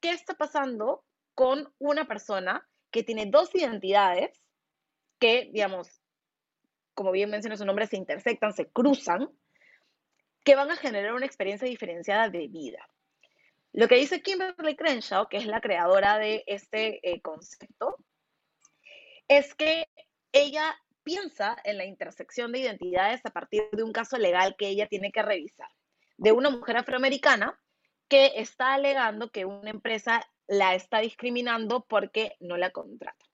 qué 0.00 0.10
está 0.10 0.34
pasando 0.34 1.04
con 1.34 1.72
una 1.78 2.06
persona 2.06 2.68
que 2.92 3.02
tiene 3.02 3.26
dos 3.26 3.52
identidades 3.54 4.30
que, 5.18 5.50
digamos, 5.52 6.02
como 6.94 7.10
bien 7.10 7.30
menciona 7.30 7.56
su 7.56 7.64
nombre, 7.64 7.86
se 7.86 7.96
intersectan, 7.96 8.52
se 8.52 8.68
cruzan, 8.70 9.30
que 10.44 10.54
van 10.54 10.70
a 10.70 10.76
generar 10.76 11.14
una 11.14 11.26
experiencia 11.26 11.66
diferenciada 11.66 12.28
de 12.28 12.48
vida. 12.48 12.86
Lo 13.72 13.88
que 13.88 13.96
dice 13.96 14.20
Kimberly 14.20 14.76
Crenshaw, 14.76 15.28
que 15.28 15.38
es 15.38 15.46
la 15.46 15.60
creadora 15.60 16.18
de 16.18 16.44
este 16.46 17.00
eh, 17.08 17.22
concepto, 17.22 17.96
es 19.28 19.54
que 19.54 19.88
ella 20.32 20.76
piensa 21.02 21.56
en 21.64 21.78
la 21.78 21.84
intersección 21.84 22.52
de 22.52 22.60
identidades 22.60 23.24
a 23.24 23.30
partir 23.30 23.68
de 23.72 23.82
un 23.82 23.92
caso 23.92 24.18
legal 24.18 24.56
que 24.58 24.68
ella 24.68 24.88
tiene 24.88 25.10
que 25.10 25.22
revisar, 25.22 25.68
de 26.18 26.32
una 26.32 26.50
mujer 26.50 26.76
afroamericana 26.76 27.58
que 28.08 28.32
está 28.36 28.74
alegando 28.74 29.30
que 29.30 29.46
una 29.46 29.70
empresa 29.70 30.22
la 30.46 30.74
está 30.74 31.00
discriminando 31.00 31.84
porque 31.88 32.36
no 32.40 32.56
la 32.56 32.70
contrata. 32.70 33.24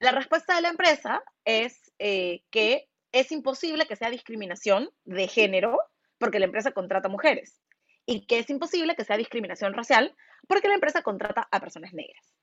La 0.00 0.12
respuesta 0.12 0.56
de 0.56 0.62
la 0.62 0.68
empresa 0.68 1.22
es 1.44 1.92
eh, 1.98 2.42
que 2.50 2.88
es 3.12 3.30
imposible 3.32 3.86
que 3.86 3.96
sea 3.96 4.10
discriminación 4.10 4.90
de 5.04 5.28
género 5.28 5.78
porque 6.18 6.38
la 6.38 6.46
empresa 6.46 6.72
contrata 6.72 7.08
mujeres 7.08 7.60
y 8.06 8.26
que 8.26 8.38
es 8.38 8.50
imposible 8.50 8.96
que 8.96 9.04
sea 9.04 9.16
discriminación 9.16 9.72
racial 9.72 10.14
porque 10.48 10.68
la 10.68 10.74
empresa 10.74 11.02
contrata 11.02 11.48
a 11.50 11.60
personas 11.60 11.92
negras. 11.92 12.34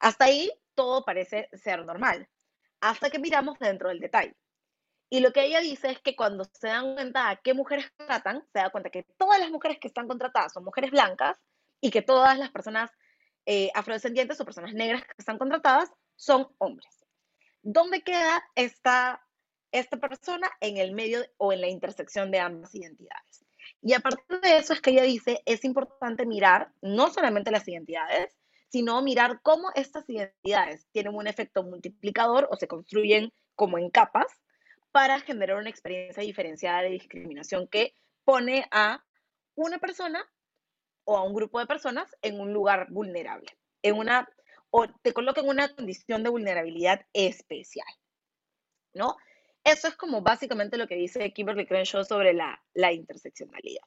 Hasta 0.00 0.24
ahí 0.26 0.50
todo 0.74 1.04
parece 1.04 1.48
ser 1.52 1.84
normal, 1.84 2.28
hasta 2.80 3.10
que 3.10 3.18
miramos 3.18 3.58
dentro 3.58 3.88
del 3.88 4.00
detalle. 4.00 4.34
Y 5.08 5.20
lo 5.20 5.32
que 5.32 5.44
ella 5.44 5.60
dice 5.60 5.90
es 5.90 6.00
que 6.00 6.16
cuando 6.16 6.44
se 6.44 6.68
dan 6.68 6.94
cuenta 6.94 7.28
a 7.28 7.36
qué 7.36 7.54
mujeres 7.54 7.90
contratan, 7.96 8.44
se 8.52 8.58
da 8.58 8.70
cuenta 8.70 8.90
que 8.90 9.04
todas 9.18 9.38
las 9.38 9.50
mujeres 9.50 9.78
que 9.78 9.88
están 9.88 10.08
contratadas 10.08 10.54
son 10.54 10.64
mujeres 10.64 10.90
blancas 10.90 11.38
y 11.82 11.90
que 11.90 12.00
todas 12.00 12.38
las 12.38 12.50
personas 12.50 12.90
eh, 13.44 13.70
afrodescendientes 13.74 14.40
o 14.40 14.46
personas 14.46 14.72
negras 14.72 15.02
que 15.02 15.14
están 15.18 15.36
contratadas 15.36 15.90
son 16.16 16.48
hombres. 16.58 17.04
¿Dónde 17.60 18.02
queda 18.02 18.42
esta, 18.54 19.20
esta 19.72 19.98
persona? 19.98 20.48
En 20.60 20.78
el 20.78 20.92
medio 20.92 21.26
o 21.36 21.52
en 21.52 21.60
la 21.60 21.68
intersección 21.68 22.30
de 22.30 22.38
ambas 22.38 22.74
identidades. 22.74 23.44
Y 23.82 23.94
a 23.94 24.00
partir 24.00 24.40
de 24.40 24.56
eso 24.56 24.72
es 24.72 24.80
que 24.80 24.90
ella 24.92 25.02
dice, 25.02 25.42
es 25.44 25.64
importante 25.64 26.24
mirar 26.24 26.72
no 26.80 27.10
solamente 27.10 27.50
las 27.50 27.66
identidades, 27.66 28.38
sino 28.68 29.02
mirar 29.02 29.40
cómo 29.42 29.70
estas 29.74 30.08
identidades 30.08 30.86
tienen 30.92 31.14
un 31.14 31.26
efecto 31.26 31.64
multiplicador 31.64 32.48
o 32.50 32.56
se 32.56 32.68
construyen 32.68 33.32
como 33.56 33.76
en 33.76 33.90
capas 33.90 34.26
para 34.92 35.20
generar 35.20 35.56
una 35.56 35.70
experiencia 35.70 36.22
diferenciada 36.22 36.82
de 36.82 36.90
discriminación 36.90 37.66
que 37.66 37.94
pone 38.24 38.66
a 38.70 39.04
una 39.56 39.78
persona 39.78 40.24
o 41.04 41.16
a 41.16 41.22
un 41.22 41.34
grupo 41.34 41.58
de 41.58 41.66
personas 41.66 42.14
en 42.22 42.40
un 42.40 42.52
lugar 42.52 42.88
vulnerable, 42.90 43.48
en 43.82 43.96
una 43.96 44.28
o 44.70 44.86
te 44.88 45.12
coloca 45.12 45.40
en 45.42 45.48
una 45.48 45.68
condición 45.74 46.22
de 46.22 46.30
vulnerabilidad 46.30 47.04
especial, 47.12 47.86
¿no? 48.94 49.16
Eso 49.64 49.86
es 49.86 49.94
como 49.96 50.22
básicamente 50.22 50.78
lo 50.78 50.88
que 50.88 50.96
dice 50.96 51.32
Kimberly 51.32 51.66
Crenshaw 51.66 52.04
sobre 52.04 52.32
la, 52.32 52.92
interseccionalidad. 52.92 53.84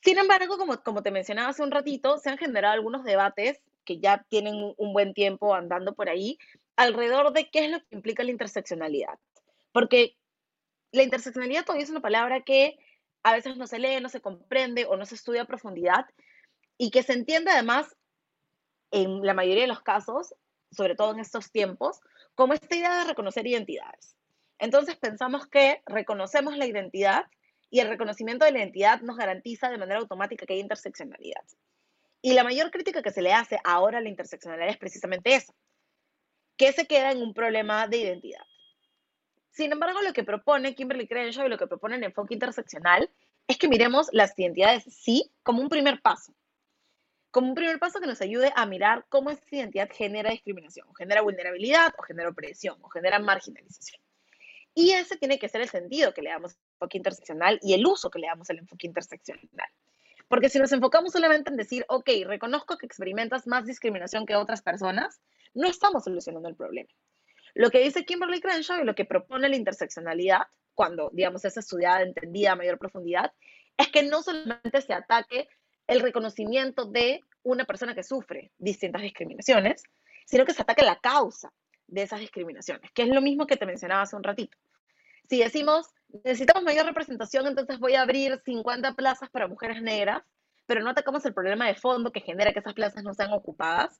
Sin 0.00 0.18
embargo, 0.18 0.56
como, 0.56 0.82
como 0.82 1.02
te 1.02 1.10
mencionaba 1.10 1.48
hace 1.48 1.62
un 1.62 1.72
ratito, 1.72 2.18
se 2.18 2.30
han 2.30 2.38
generado 2.38 2.74
algunos 2.74 3.04
debates 3.04 3.60
que 3.84 3.98
ya 3.98 4.24
tienen 4.28 4.74
un 4.76 4.92
buen 4.92 5.12
tiempo 5.14 5.54
andando 5.54 5.94
por 5.94 6.08
ahí 6.08 6.38
alrededor 6.76 7.32
de 7.32 7.50
qué 7.50 7.66
es 7.66 7.70
lo 7.70 7.80
que 7.80 7.96
implica 7.96 8.22
la 8.22 8.30
interseccionalidad. 8.30 9.18
Porque 9.72 10.16
la 10.92 11.02
interseccionalidad 11.02 11.64
todavía 11.64 11.84
es 11.84 11.90
una 11.90 12.00
palabra 12.00 12.42
que 12.42 12.78
a 13.26 13.32
veces 13.32 13.56
no 13.56 13.66
se 13.66 13.80
lee, 13.80 14.00
no 14.00 14.08
se 14.08 14.20
comprende 14.20 14.86
o 14.86 14.96
no 14.96 15.04
se 15.04 15.16
estudia 15.16 15.42
a 15.42 15.46
profundidad 15.46 16.06
y 16.78 16.92
que 16.92 17.02
se 17.02 17.12
entiende 17.12 17.50
además 17.50 17.96
en 18.92 19.26
la 19.26 19.34
mayoría 19.34 19.62
de 19.62 19.68
los 19.68 19.82
casos, 19.82 20.36
sobre 20.70 20.94
todo 20.94 21.10
en 21.12 21.18
estos 21.18 21.50
tiempos, 21.50 21.98
como 22.36 22.52
esta 22.52 22.76
idea 22.76 23.00
de 23.00 23.04
reconocer 23.08 23.44
identidades. 23.44 24.14
Entonces 24.60 24.94
pensamos 24.94 25.48
que 25.48 25.82
reconocemos 25.86 26.56
la 26.56 26.66
identidad 26.66 27.24
y 27.68 27.80
el 27.80 27.88
reconocimiento 27.88 28.44
de 28.44 28.52
la 28.52 28.58
identidad 28.58 29.00
nos 29.00 29.16
garantiza 29.16 29.70
de 29.70 29.78
manera 29.78 29.98
automática 29.98 30.46
que 30.46 30.54
hay 30.54 30.60
interseccionalidad. 30.60 31.42
Y 32.22 32.34
la 32.34 32.44
mayor 32.44 32.70
crítica 32.70 33.02
que 33.02 33.10
se 33.10 33.22
le 33.22 33.32
hace 33.32 33.58
ahora 33.64 33.98
a 33.98 34.02
la 34.02 34.08
interseccionalidad 34.08 34.68
es 34.68 34.78
precisamente 34.78 35.34
esa, 35.34 35.52
que 36.56 36.70
se 36.70 36.86
queda 36.86 37.10
en 37.10 37.22
un 37.22 37.34
problema 37.34 37.88
de 37.88 37.96
identidad. 37.96 38.46
Sin 39.56 39.72
embargo, 39.72 40.02
lo 40.02 40.12
que 40.12 40.22
propone 40.22 40.74
Kimberly 40.74 41.08
Crenshaw 41.08 41.46
y 41.46 41.48
lo 41.48 41.56
que 41.56 41.66
propone 41.66 41.96
el 41.96 42.04
enfoque 42.04 42.34
interseccional 42.34 43.08
es 43.48 43.56
que 43.56 43.68
miremos 43.68 44.10
las 44.12 44.38
identidades 44.38 44.84
sí 44.84 45.32
como 45.42 45.62
un 45.62 45.70
primer 45.70 46.02
paso, 46.02 46.34
como 47.30 47.48
un 47.48 47.54
primer 47.54 47.78
paso 47.78 47.98
que 47.98 48.06
nos 48.06 48.20
ayude 48.20 48.52
a 48.54 48.66
mirar 48.66 49.06
cómo 49.08 49.30
esa 49.30 49.42
identidad 49.50 49.88
genera 49.90 50.30
discriminación, 50.30 50.86
genera 50.94 51.22
vulnerabilidad, 51.22 51.94
o 51.96 52.02
genera 52.02 52.28
opresión, 52.28 52.76
o 52.82 52.90
genera 52.90 53.18
marginalización. 53.18 53.98
Y 54.74 54.90
ese 54.90 55.16
tiene 55.16 55.38
que 55.38 55.48
ser 55.48 55.62
el 55.62 55.70
sentido 55.70 56.12
que 56.12 56.20
le 56.20 56.28
damos 56.28 56.52
al 56.52 56.58
enfoque 56.74 56.98
interseccional 56.98 57.58
y 57.62 57.72
el 57.72 57.86
uso 57.86 58.10
que 58.10 58.18
le 58.18 58.26
damos 58.26 58.50
al 58.50 58.58
enfoque 58.58 58.86
interseccional. 58.86 59.70
Porque 60.28 60.50
si 60.50 60.58
nos 60.58 60.70
enfocamos 60.72 61.12
solamente 61.12 61.48
en 61.48 61.56
decir, 61.56 61.86
ok, 61.88 62.10
reconozco 62.26 62.76
que 62.76 62.84
experimentas 62.84 63.46
más 63.46 63.64
discriminación 63.64 64.26
que 64.26 64.36
otras 64.36 64.60
personas, 64.60 65.22
no 65.54 65.66
estamos 65.66 66.04
solucionando 66.04 66.46
el 66.46 66.56
problema. 66.56 66.90
Lo 67.56 67.70
que 67.70 67.80
dice 67.80 68.04
Kimberly 68.04 68.42
Crenshaw 68.42 68.82
y 68.82 68.84
lo 68.84 68.94
que 68.94 69.06
propone 69.06 69.48
la 69.48 69.56
interseccionalidad, 69.56 70.42
cuando, 70.74 71.08
digamos, 71.14 71.42
es 71.46 71.56
estudiada, 71.56 72.02
entendida 72.02 72.52
a 72.52 72.56
mayor 72.56 72.78
profundidad, 72.78 73.32
es 73.78 73.88
que 73.88 74.02
no 74.02 74.22
solamente 74.22 74.82
se 74.82 74.92
ataque 74.92 75.48
el 75.86 76.00
reconocimiento 76.00 76.84
de 76.84 77.22
una 77.42 77.64
persona 77.64 77.94
que 77.94 78.02
sufre 78.02 78.52
distintas 78.58 79.00
discriminaciones, 79.00 79.84
sino 80.26 80.44
que 80.44 80.52
se 80.52 80.60
ataque 80.60 80.82
la 80.82 80.96
causa 80.96 81.50
de 81.86 82.02
esas 82.02 82.20
discriminaciones, 82.20 82.90
que 82.92 83.04
es 83.04 83.08
lo 83.08 83.22
mismo 83.22 83.46
que 83.46 83.56
te 83.56 83.64
mencionaba 83.64 84.02
hace 84.02 84.16
un 84.16 84.22
ratito. 84.22 84.58
Si 85.26 85.38
decimos, 85.38 85.86
necesitamos 86.24 86.62
mayor 86.62 86.84
representación, 86.84 87.46
entonces 87.46 87.78
voy 87.78 87.94
a 87.94 88.02
abrir 88.02 88.38
50 88.44 88.92
plazas 88.92 89.30
para 89.30 89.48
mujeres 89.48 89.80
negras, 89.80 90.22
pero 90.66 90.82
no 90.82 90.90
atacamos 90.90 91.24
el 91.24 91.32
problema 91.32 91.66
de 91.66 91.74
fondo 91.74 92.12
que 92.12 92.20
genera 92.20 92.52
que 92.52 92.58
esas 92.58 92.74
plazas 92.74 93.02
no 93.02 93.14
sean 93.14 93.32
ocupadas, 93.32 93.98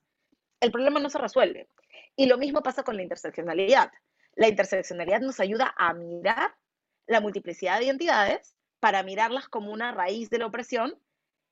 el 0.61 0.71
problema 0.71 1.01
no 1.01 1.09
se 1.09 1.19
resuelve. 1.19 1.69
Y 2.16 2.26
lo 2.26 2.38
mismo 2.38 2.62
pasa 2.62 2.83
con 2.83 2.96
la 2.96 3.02
interseccionalidad. 3.02 3.92
La 4.35 4.48
interseccionalidad 4.48 5.20
nos 5.20 5.38
ayuda 5.38 5.74
a 5.76 5.94
mirar 5.94 6.55
la 7.07 7.20
multiplicidad 7.20 7.79
de 7.79 7.87
identidades 7.87 8.57
para 8.81 9.02
mirarlas 9.02 9.48
como 9.48 9.70
una 9.70 9.92
raíz 9.92 10.31
de 10.31 10.38
la 10.38 10.46
opresión, 10.46 10.98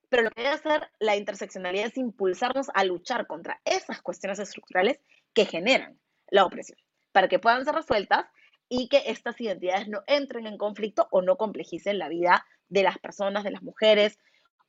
pero 0.09 0.23
lo 0.23 0.31
que 0.31 0.41
debe 0.41 0.53
hacer 0.53 0.89
la 0.99 1.15
interseccionalidad 1.15 1.87
es 1.87 1.97
impulsarnos 1.97 2.67
a 2.73 2.83
luchar 2.83 3.27
contra 3.27 3.61
esas 3.65 4.01
cuestiones 4.01 4.39
estructurales 4.39 4.99
que 5.33 5.45
generan 5.45 5.99
la 6.29 6.45
opresión, 6.45 6.77
para 7.11 7.27
que 7.27 7.39
puedan 7.39 7.65
ser 7.65 7.75
resueltas 7.75 8.25
y 8.69 8.87
que 8.87 9.03
estas 9.07 9.39
identidades 9.39 9.87
no 9.87 10.03
entren 10.07 10.47
en 10.47 10.57
conflicto 10.57 11.07
o 11.11 11.21
no 11.21 11.37
complejicen 11.37 11.99
la 11.99 12.09
vida 12.09 12.45
de 12.69 12.83
las 12.83 12.97
personas, 12.99 13.43
de 13.43 13.51
las 13.51 13.61
mujeres 13.61 14.17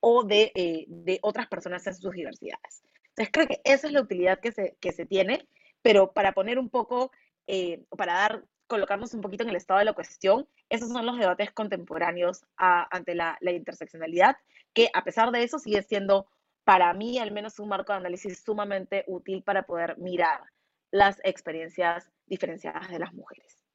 o 0.01 0.25
de, 0.25 0.53
eh, 0.55 0.85
de 0.89 1.19
otras 1.23 1.47
personas 1.49 1.87
en 1.87 1.95
sus 1.95 2.13
diversidades. 2.13 2.83
Entonces 3.09 3.31
creo 3.33 3.47
que 3.47 3.61
esa 3.65 3.87
es 3.87 3.93
la 3.93 4.03
utilidad 4.03 4.41
que 4.41 4.53
se, 4.53 4.77
que 4.81 4.93
se 4.93 5.07
tiene, 5.07 5.49
pero 5.87 6.13
para 6.13 6.33
poner 6.33 6.59
un 6.59 6.69
poco, 6.69 7.13
eh, 7.47 7.85
para 7.97 8.15
dar, 8.15 8.45
colocarnos 8.67 9.15
un 9.15 9.21
poquito 9.21 9.45
en 9.45 9.51
el 9.51 9.55
estado 9.55 9.79
de 9.79 9.85
la 9.85 9.93
cuestión, 9.93 10.49
esos 10.69 10.89
son 10.89 11.07
los 11.07 11.17
debates 11.17 11.53
contemporáneos 11.53 12.45
ante 12.57 13.15
la, 13.15 13.39
la 13.41 13.53
interseccionalidad, 13.53 14.37
que 14.73 14.91
a 14.93 15.05
pesar 15.05 15.31
de 15.31 15.45
eso 15.45 15.61
sigue 15.61 15.85
siendo 15.85 16.27
para 16.65 16.93
mí 16.93 17.21
al 17.21 17.31
menos 17.31 17.61
un 17.61 17.69
marco 17.69 17.93
de 17.93 17.99
análisis 17.99 18.43
sumamente 18.43 19.05
útil 19.07 19.45
para 19.45 19.63
poder 19.63 19.97
mirar 19.99 20.41
las 20.91 21.21
experiencias 21.23 22.11
diferenciadas 22.27 22.89
de 22.89 22.99
las 22.99 23.15
mujeres. 23.15 23.66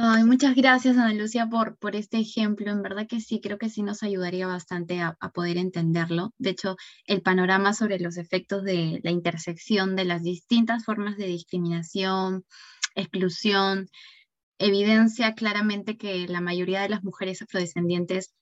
Ay, 0.00 0.22
muchas 0.22 0.54
gracias, 0.54 0.96
Ana 0.96 1.12
Lucia, 1.12 1.48
por, 1.48 1.76
por 1.76 1.96
este 1.96 2.18
ejemplo. 2.18 2.70
En 2.70 2.82
verdad 2.82 3.08
que 3.08 3.20
sí, 3.20 3.40
creo 3.40 3.58
que 3.58 3.68
sí 3.68 3.82
nos 3.82 4.04
ayudaría 4.04 4.46
bastante 4.46 5.00
a, 5.00 5.16
a, 5.18 5.30
poder 5.32 5.56
entenderlo. 5.58 6.32
De 6.38 6.50
hecho, 6.50 6.76
el 7.04 7.20
panorama 7.20 7.74
sobre 7.74 7.98
los 7.98 8.16
efectos 8.16 8.62
de 8.62 9.00
la 9.02 9.10
intersección 9.10 9.96
de 9.96 10.04
las 10.04 10.22
distintas 10.22 10.84
formas 10.84 11.16
de 11.16 11.26
discriminación, 11.26 12.44
exclusión, 12.94 13.88
evidencia 14.58 15.34
claramente 15.34 15.96
que 15.98 16.28
la 16.28 16.40
mayoría 16.40 16.80
de 16.82 16.90
las 16.90 17.02
mujeres 17.02 17.42
afrodescendientes 17.42 18.32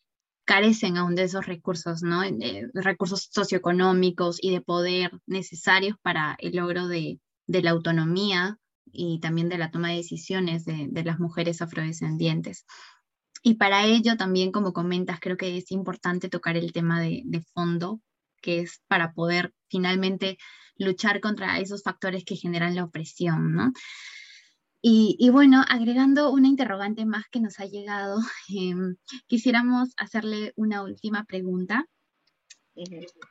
carecen 0.45 0.99
aún 0.99 1.15
de 1.15 1.23
esos 1.23 1.47
recursos, 1.47 2.03
¿no? 2.03 2.23
Eh, 2.23 2.69
recursos 2.75 3.31
socioeconómicos 3.33 4.37
y 4.43 4.51
de 4.53 4.61
poder 4.61 5.11
necesarios 5.25 5.97
para 6.03 6.37
el 6.39 6.57
logro 6.57 6.87
de, 6.87 7.19
de 7.47 7.63
la 7.63 7.71
autonomía 7.71 8.59
y 8.93 9.21
también 9.21 9.49
de 9.49 9.59
la 9.59 9.71
toma 9.71 9.91
de 9.91 9.97
decisiones 9.97 10.65
de, 10.65 10.87
de 10.91 11.05
las 11.05 11.19
mujeres 11.19 11.63
afrodescendientes. 11.63 12.65
Y 13.43 13.55
para 13.55 13.85
ello 13.85 14.17
también, 14.17 14.53
como 14.53 14.73
comentas, 14.73 15.21
creo 15.21 15.37
que 15.37 15.57
es 15.57 15.71
importante 15.71 16.29
tocar 16.29 16.57
el 16.57 16.73
tema 16.73 17.01
de, 17.01 17.23
de 17.25 17.43
fondo, 17.43 18.01
que 18.41 18.61
es 18.61 18.83
para 18.89 19.13
poder 19.13 19.55
finalmente 19.69 20.39
luchar 20.79 21.21
contra 21.21 21.59
esos 21.61 21.83
factores 21.83 22.25
que 22.25 22.37
generan 22.37 22.75
la 22.75 22.85
opresión, 22.85 23.55
¿no? 23.55 23.73
Y, 24.83 25.17
y, 25.19 25.31
bueno, 25.31 25.65
agregando 25.69 26.31
una 26.31 26.49
interrogante 26.49 27.07
más 27.07 27.25
que 27.31 27.41
nos 27.41 27.59
ha 27.59 27.67
llegado, 27.67 28.21
eh, 28.49 28.75
quisiéramos 29.27 29.91
hacerle 29.97 30.53
una 30.57 30.83
última 30.83 31.25
pregunta. 31.25 31.87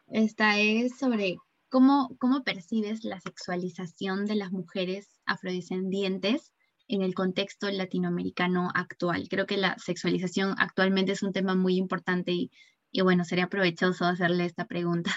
Esta 0.07 0.59
es 0.59 0.97
sobre 0.97 1.37
¿Cómo, 1.75 2.15
¿Cómo 2.19 2.45
percibes 2.45 3.03
la 3.03 3.19
sexualización 3.19 4.25
de 4.27 4.35
las 4.35 4.53
mujeres 4.53 5.19
afrodescendientes 5.25 6.53
en 6.87 7.01
el 7.01 7.13
contexto 7.13 7.69
latinoamericano 7.69 8.69
actual? 8.73 9.27
Creo 9.29 9.45
que 9.45 9.57
la 9.57 9.77
sexualización 9.77 10.55
actualmente 10.57 11.11
es 11.11 11.21
un 11.21 11.33
tema 11.33 11.53
muy 11.53 11.75
importante 11.75 12.31
y, 12.31 12.49
y 12.91 13.01
bueno, 13.01 13.25
sería 13.25 13.47
provechoso 13.47 14.05
hacerle 14.05 14.45
esta 14.45 14.63
pregunta. 14.67 15.11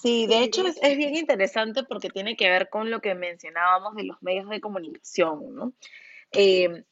Sí, 0.00 0.26
de 0.26 0.44
hecho 0.44 0.66
es, 0.66 0.78
es, 0.82 0.96
bien 0.96 1.14
interesante 1.16 1.84
porque 1.84 2.08
tiene 2.08 2.34
que 2.34 2.48
ver 2.48 2.70
con 2.70 2.90
lo 2.90 3.02
que 3.02 3.14
mencionábamos 3.14 3.94
de 3.96 4.04
los 4.04 4.16
medios 4.22 4.48
de 4.48 4.62
comunicación, 4.62 5.54
¿no? 5.54 5.74
Eh, 6.32 6.86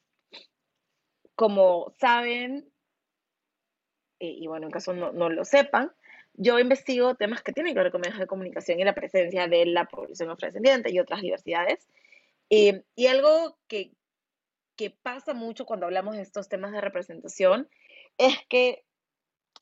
como 1.35 1.95
saben, 1.99 2.71
eh, 4.19 4.29
y 4.29 4.47
bueno, 4.47 4.67
en 4.67 4.73
caso 4.73 4.93
no, 4.93 5.11
no, 5.13 5.31
lo 5.31 5.47
sepan, 5.47 5.91
yo 6.35 6.59
investigo 6.59 7.15
temas 7.15 7.43
que 7.43 7.53
tienen 7.53 7.75
que 7.75 7.81
ver 7.81 7.93
con 7.93 8.01
medios 8.01 8.19
de 8.19 8.27
comunicación 8.27 8.81
y 8.81 8.85
la 8.85 8.95
presencia 8.95 9.47
de 9.49 9.67
la 9.67 9.87
población 9.87 10.31
afrodescendiente 10.31 10.91
y 10.91 10.99
otras 10.99 11.21
diversidades. 11.21 11.89
Eh, 12.49 12.83
y 12.97 13.07
algo 13.07 13.59
que, 13.69 13.93
que 14.77 14.91
pasa 14.91 15.35
mucho 15.35 15.67
cuando 15.67 15.87
hablamos 15.87 16.17
de 16.17 16.23
estos 16.23 16.49
temas 16.49 16.73
de 16.73 16.81
representación 16.81 17.69
es 18.19 18.35
que 18.49 18.85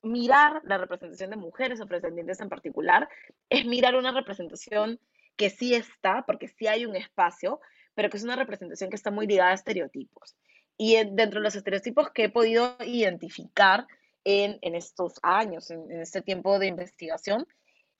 mirar 0.03 0.61
la 0.65 0.79
representación 0.79 1.31
de 1.31 1.37
mujeres 1.37 1.81
afrodescendientes 1.81 2.41
en 2.41 2.49
particular 2.49 3.09
es 3.51 3.67
mirar 3.67 3.97
una 3.97 4.13
representación 4.13 5.01
que 5.37 5.51
sí 5.51 5.75
está, 5.75 6.25
porque 6.27 6.49
sí 6.49 6.67
hay 6.67 6.85
un 6.85 6.97
espacio, 6.97 7.61
pero 7.95 8.11
que 8.11 8.17
es 8.17 8.25
una 8.25 8.37
representación 8.37 8.91
que 8.91 8.97
está 8.97 9.11
muy 9.11 9.27
ligada 9.27 9.51
a 9.51 9.55
estereotipos. 9.55 10.37
Y 10.77 10.95
dentro 10.95 11.41
de 11.41 11.45
los 11.45 11.57
estereotipos 11.57 12.11
que 12.11 12.25
he 12.25 12.29
podido 12.29 12.77
identificar 12.85 13.87
en, 14.25 14.59
en 14.63 14.75
estos 14.75 15.15
años, 15.23 15.71
en, 15.71 15.91
en, 15.91 16.01
este 16.01 16.23
tiempo 16.23 16.59
de 16.59 16.67
investigación, 16.67 17.47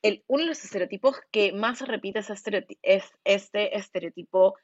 el, 0.03 0.25
uno 0.27 0.43
de 0.43 0.49
los 0.49 0.65
estereotipos 0.65 1.21
que 1.31 1.53
más 1.53 1.79
se 1.79 1.87
repite 1.87 2.21
es, 2.21 2.31
es 2.83 3.05
este 3.25 3.77
estereotipo 3.77 4.55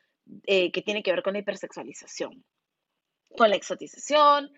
eh, 0.44 0.72
que 0.72 0.82
tiene 0.82 1.02
que 1.02 1.12
ver 1.12 1.22
con 1.22 1.34
la 1.34 1.40
hipersexualización, 1.40 2.44
con 3.36 3.50
la 3.50 3.56
exotización, 3.56 4.50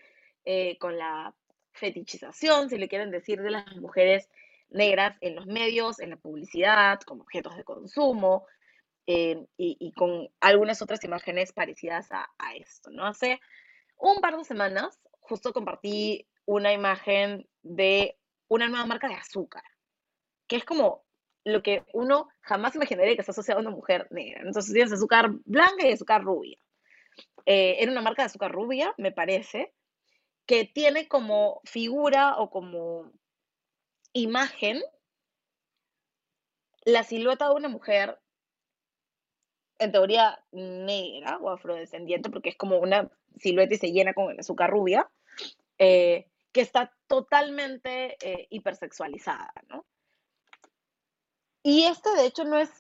eh, 0.45 0.77
con 0.79 0.97
la 0.99 1.35
fetichización, 1.73 2.69
si 2.69 2.79
le 2.79 2.89
quieren 2.89 3.11
decir, 3.11 3.41
de 3.43 3.51
las 3.51 3.77
mujeres 3.77 4.29
negras 4.69 5.17
en 5.21 5.35
los 5.35 5.47
medios, 5.47 6.01
en 6.01 6.11
la 6.11 6.17
publicidad, 6.17 7.01
como 7.01 7.23
objetos 7.23 7.57
de 7.57 7.65
consumo, 7.65 8.47
eh, 9.07 9.47
y, 9.57 9.77
y, 9.79 9.93
con 9.93 10.29
algunas 10.41 10.83
otras 10.83 11.03
imágenes 11.05 11.53
parecidas 11.53 12.11
a, 12.11 12.29
a, 12.39 12.57
esto, 12.57 12.91
¿no? 12.91 13.07
Hace 13.07 13.41
un 13.99 14.21
par 14.21 14.37
de 14.37 14.45
semanas 14.45 15.01
justo 15.21 15.53
compartí 15.53 16.27
una 16.47 16.73
imagen 16.73 17.49
de 17.63 18.19
una 18.49 18.69
nueva 18.69 18.87
marca 18.87 19.09
de 19.09 19.15
azúcar, 19.15 19.63
que 20.47 20.57
es 20.57 20.65
como 20.65 21.05
lo 21.45 21.63
que 21.63 21.85
uno 21.93 22.29
jamás 22.41 22.75
imaginaría 22.75 23.15
que 23.15 23.21
está 23.21 23.33
asociado 23.33 23.61
a 23.61 23.63
una 23.63 23.71
mujer 23.71 24.09
negra. 24.11 24.43
Entonces 24.43 24.73
tienes 24.73 24.93
azúcar 24.93 25.31
blanca 25.45 25.87
y 25.87 25.93
azúcar 25.93 26.25
rubia. 26.25 26.59
Eh, 27.45 27.77
era 27.79 27.93
una 27.93 28.03
marca 28.03 28.23
de 28.23 28.27
azúcar 28.27 28.53
rubia, 28.53 28.93
me 28.99 29.13
parece, 29.13 29.73
que 30.47 30.65
tiene 30.65 31.07
como 31.09 31.61
figura 31.65 32.39
o 32.39 32.51
como 32.51 33.13
imagen 34.13 34.83
la 36.85 37.05
silueta 37.05 37.49
de 37.49 37.55
una 37.55 37.69
mujer, 37.69 38.19
en 39.79 39.93
teoría 39.93 40.43
negra 40.53 41.39
o 41.39 41.51
afrodescendiente, 41.51 42.31
porque 42.31 42.49
es 42.49 42.57
como 42.57 42.79
una 42.79 43.11
silueta 43.39 43.75
y 43.75 43.79
se 43.79 43.93
llena 43.93 44.15
con 44.15 44.31
el 44.31 44.41
azúcar 44.41 44.71
rubia, 44.71 45.11
eh, 45.79 46.29
que 46.57 46.63
está 46.63 46.91
totalmente 47.07 48.17
eh, 48.23 48.47
hipersexualizada, 48.49 49.53
¿no? 49.69 49.85
Y 51.63 51.85
este, 51.85 52.09
de 52.17 52.25
hecho, 52.25 52.45
no 52.45 52.59
es 52.59 52.71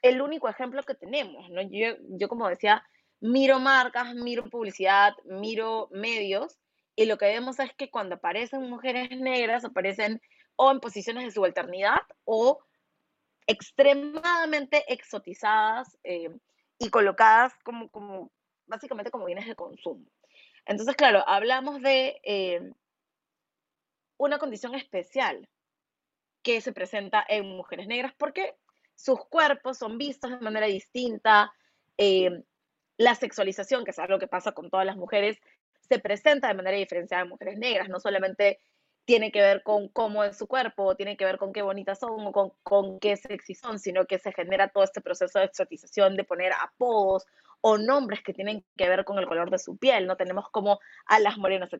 el 0.00 0.22
único 0.22 0.48
ejemplo 0.48 0.82
que 0.84 0.94
tenemos, 0.94 1.50
¿no? 1.50 1.60
Yo, 1.60 1.96
yo 2.08 2.28
como 2.30 2.48
decía, 2.48 2.82
miro 3.20 3.60
marcas, 3.60 4.14
miro 4.14 4.48
publicidad, 4.48 5.12
miro 5.26 5.88
medios, 5.92 6.58
y 6.96 7.04
lo 7.04 7.18
que 7.18 7.26
vemos 7.26 7.58
es 7.58 7.74
que 7.74 7.90
cuando 7.90 8.14
aparecen 8.14 8.70
mujeres 8.70 9.10
negras, 9.20 9.66
aparecen 9.66 10.22
o 10.56 10.70
en 10.70 10.80
posiciones 10.80 11.24
de 11.24 11.32
subalternidad 11.32 12.00
o 12.24 12.58
extremadamente 13.46 14.90
exotizadas 14.90 15.94
eh, 16.04 16.34
y 16.78 16.88
colocadas 16.88 17.52
como, 17.64 18.32
básicamente 18.64 19.10
como 19.10 19.26
bienes 19.26 19.46
de 19.46 19.56
consumo. 19.56 20.06
Entonces, 20.66 20.96
claro, 20.96 21.22
hablamos 21.26 21.80
de 21.82 22.20
eh, 22.24 22.72
una 24.16 24.38
condición 24.38 24.74
especial 24.74 25.48
que 26.42 26.60
se 26.60 26.72
presenta 26.72 27.24
en 27.28 27.46
mujeres 27.56 27.86
negras 27.86 28.14
porque 28.16 28.54
sus 28.94 29.24
cuerpos 29.26 29.78
son 29.78 29.98
vistos 29.98 30.30
de 30.30 30.38
manera 30.38 30.66
distinta, 30.66 31.52
eh, 31.96 32.42
la 32.96 33.14
sexualización, 33.14 33.84
que 33.84 33.92
es 33.92 33.98
algo 33.98 34.18
que 34.18 34.26
pasa 34.26 34.52
con 34.52 34.68
todas 34.68 34.84
las 34.84 34.96
mujeres, 34.96 35.38
se 35.88 35.98
presenta 35.98 36.48
de 36.48 36.54
manera 36.54 36.76
diferenciada 36.76 37.22
en 37.22 37.30
mujeres 37.30 37.58
negras, 37.58 37.88
no 37.88 37.98
solamente 37.98 38.60
tiene 39.06 39.32
que 39.32 39.40
ver 39.40 39.62
con 39.62 39.88
cómo 39.88 40.22
es 40.22 40.36
su 40.36 40.46
cuerpo, 40.46 40.94
tiene 40.96 41.16
que 41.16 41.24
ver 41.24 41.38
con 41.38 41.52
qué 41.52 41.62
bonitas 41.62 41.98
son 41.98 42.26
o 42.26 42.32
con, 42.32 42.52
con 42.62 43.00
qué 43.00 43.16
sexy 43.16 43.54
son, 43.54 43.78
sino 43.78 44.04
que 44.04 44.18
se 44.18 44.32
genera 44.32 44.68
todo 44.68 44.84
este 44.84 45.00
proceso 45.00 45.38
de 45.38 45.46
exotización, 45.46 46.16
de 46.16 46.24
poner 46.24 46.52
apodos 46.52 47.26
o 47.62 47.78
nombres 47.78 48.22
que 48.22 48.32
tienen 48.32 48.64
que 48.76 48.88
ver 48.88 49.04
con 49.04 49.18
el 49.18 49.26
color 49.26 49.50
de 49.50 49.58
su 49.58 49.76
piel, 49.76 50.06
¿no? 50.06 50.16
Tenemos 50.16 50.48
como 50.50 50.80
a 51.06 51.18
las 51.20 51.36
morenas 51.36 51.70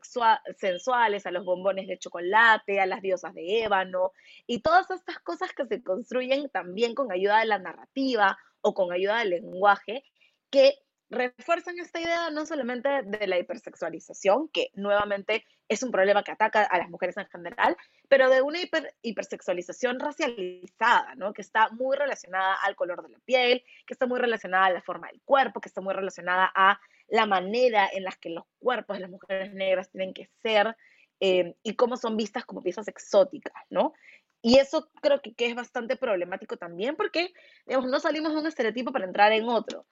sensuales, 0.57 1.25
a 1.25 1.31
los 1.31 1.45
bombones 1.45 1.87
de 1.87 1.97
chocolate, 1.97 2.79
a 2.79 2.85
las 2.85 3.01
diosas 3.01 3.33
de 3.33 3.63
ébano, 3.63 4.11
y 4.45 4.61
todas 4.61 4.91
estas 4.91 5.19
cosas 5.19 5.53
que 5.53 5.65
se 5.65 5.81
construyen 5.83 6.49
también 6.49 6.93
con 6.93 7.11
ayuda 7.11 7.39
de 7.39 7.47
la 7.47 7.59
narrativa 7.59 8.37
o 8.61 8.73
con 8.73 8.91
ayuda 8.91 9.19
del 9.19 9.31
lenguaje, 9.31 10.03
que 10.51 10.75
refuerzan 11.11 11.77
esta 11.77 11.99
idea 11.99 12.29
no 12.29 12.45
solamente 12.45 12.89
de 13.03 13.27
la 13.27 13.37
hipersexualización, 13.37 14.47
que 14.47 14.71
nuevamente 14.73 15.45
es 15.67 15.83
un 15.83 15.91
problema 15.91 16.23
que 16.23 16.31
ataca 16.31 16.63
a 16.63 16.77
las 16.77 16.89
mujeres 16.89 17.17
en 17.17 17.27
general, 17.27 17.75
pero 18.07 18.29
de 18.29 18.41
una 18.41 18.61
hiper, 18.61 18.95
hipersexualización 19.01 19.99
racializada, 19.99 21.13
¿no? 21.15 21.33
que 21.33 21.41
está 21.41 21.69
muy 21.71 21.97
relacionada 21.97 22.55
al 22.63 22.75
color 22.77 23.03
de 23.03 23.09
la 23.09 23.19
piel, 23.19 23.63
que 23.85 23.93
está 23.93 24.07
muy 24.07 24.19
relacionada 24.19 24.65
a 24.65 24.71
la 24.71 24.81
forma 24.81 25.07
del 25.07 25.21
cuerpo, 25.23 25.59
que 25.59 25.67
está 25.67 25.81
muy 25.81 25.93
relacionada 25.93 26.49
a 26.55 26.79
la 27.09 27.25
manera 27.25 27.89
en 27.91 28.05
la 28.05 28.11
que 28.11 28.29
los 28.29 28.45
cuerpos 28.59 28.95
de 28.95 29.01
las 29.01 29.11
mujeres 29.11 29.53
negras 29.53 29.91
tienen 29.91 30.13
que 30.13 30.29
ser 30.41 30.77
eh, 31.19 31.55
y 31.61 31.75
cómo 31.75 31.97
son 31.97 32.15
vistas 32.15 32.45
como 32.45 32.63
piezas 32.63 32.87
exóticas, 32.87 33.53
¿no? 33.69 33.93
Y 34.41 34.57
eso 34.57 34.89
creo 35.01 35.21
que, 35.21 35.35
es 35.37 35.55
bastante 35.55 35.97
problemático 35.97 36.57
también 36.57 36.95
porque, 36.95 37.33
no 37.67 37.99
salimos 37.99 38.33
de 38.33 38.39
un 38.39 38.47
estereotipo 38.47 38.91
para 38.91 39.05
entrar 39.05 39.33
en 39.33 39.47
otro 39.49 39.85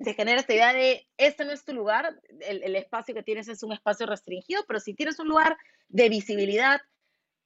se 0.00 0.14
genera 0.14 0.40
esta 0.40 0.54
idea 0.54 0.72
de, 0.74 1.06
este 1.16 1.44
no 1.44 1.52
es 1.52 1.64
tu 1.64 1.72
lugar, 1.72 2.20
el, 2.40 2.62
el, 2.62 2.76
espacio 2.76 3.14
que 3.14 3.22
tienes 3.22 3.48
es 3.48 3.62
un 3.62 3.72
espacio 3.72 4.06
restringido, 4.06 4.62
pero 4.66 4.80
si 4.80 4.94
tienes 4.94 5.18
un 5.18 5.28
lugar 5.28 5.56
de 5.88 6.08
visibilidad, 6.08 6.80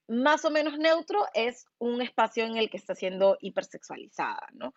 más 0.08 0.44
o 0.44 0.50
menos 0.50 0.76
neutro 0.76 1.24
es 1.34 1.66
un 1.78 2.02
espacio 2.02 2.44
en 2.44 2.56
el 2.56 2.68
que 2.68 2.76
está 2.76 2.96
siendo 2.96 3.38
hipersexualizada, 3.40 4.48
¿no? 4.54 4.74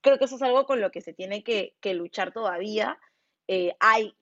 Creo 0.00 0.18
que 0.18 0.26
eso 0.26 0.36
es 0.36 0.42
algo 0.42 0.64
con 0.66 0.80
lo 0.80 0.92
que 0.92 1.00
se 1.00 1.12
tiene 1.12 1.42
que, 1.42 1.74
luchar 1.94 2.32
todavía. 2.32 2.96
Eh, 3.48 3.74
hay, 3.80 4.16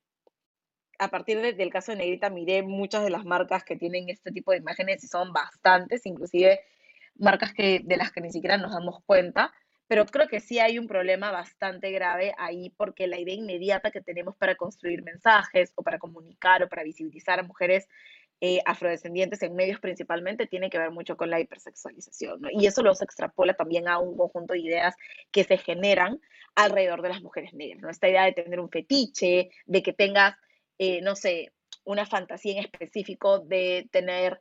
a 0.98 1.08
partir 1.08 1.54
del 1.54 1.70
caso 1.70 1.92
de 1.92 1.98
Negrita, 1.98 2.30
miré 2.30 2.62
muchas 2.62 3.04
de 3.04 3.10
las 3.10 3.26
marcas 3.26 3.64
que 3.64 3.76
tienen 3.76 4.08
este 4.08 4.32
tipo 4.32 4.52
de 4.52 4.58
imágenes 4.58 5.04
y 5.04 5.08
son 5.08 5.34
bastantes, 5.34 6.06
inclusive 6.06 6.60
marcas 7.16 7.52
que, 7.52 7.82
de 7.84 7.96
las 7.98 8.10
que 8.10 8.22
ni 8.22 8.32
siquiera 8.32 8.56
nos 8.56 8.72
damos 8.72 9.02
cuenta 9.04 9.52
pero 9.86 10.06
creo 10.06 10.28
que 10.28 10.40
sí 10.40 10.58
hay 10.58 10.78
un 10.78 10.86
problema 10.86 11.30
bastante 11.30 11.90
grave 11.90 12.34
ahí 12.38 12.70
porque 12.70 13.06
la 13.06 13.18
idea 13.18 13.34
inmediata 13.34 13.90
que 13.90 14.00
tenemos 14.00 14.36
para 14.36 14.54
construir 14.54 15.02
mensajes 15.02 15.72
o 15.74 15.82
para 15.82 15.98
comunicar 15.98 16.62
o 16.62 16.68
para 16.68 16.82
visibilizar 16.82 17.38
a 17.40 17.42
mujeres 17.42 17.88
eh, 18.40 18.60
afrodescendientes 18.66 19.42
en 19.42 19.54
medios 19.54 19.80
principalmente 19.80 20.46
tiene 20.46 20.68
que 20.68 20.78
ver 20.78 20.90
mucho 20.90 21.16
con 21.16 21.30
la 21.30 21.40
hipersexualización, 21.40 22.40
¿no? 22.40 22.48
Y 22.50 22.66
eso 22.66 22.82
lo 22.82 22.94
se 22.94 23.04
extrapola 23.04 23.54
también 23.54 23.88
a 23.88 23.98
un 23.98 24.16
conjunto 24.16 24.54
de 24.54 24.60
ideas 24.60 24.96
que 25.30 25.44
se 25.44 25.56
generan 25.56 26.20
alrededor 26.54 27.00
de 27.00 27.10
las 27.10 27.22
mujeres 27.22 27.54
negras, 27.54 27.80
¿no? 27.80 27.90
Esta 27.90 28.08
idea 28.08 28.24
de 28.24 28.32
tener 28.32 28.60
un 28.60 28.68
fetiche, 28.68 29.50
de 29.66 29.82
que 29.82 29.92
tengas, 29.92 30.36
eh, 30.78 31.00
no 31.00 31.16
sé, 31.16 31.52
una 31.84 32.06
fantasía 32.06 32.52
en 32.54 32.64
específico 32.64 33.38
de 33.38 33.88
tener 33.90 34.40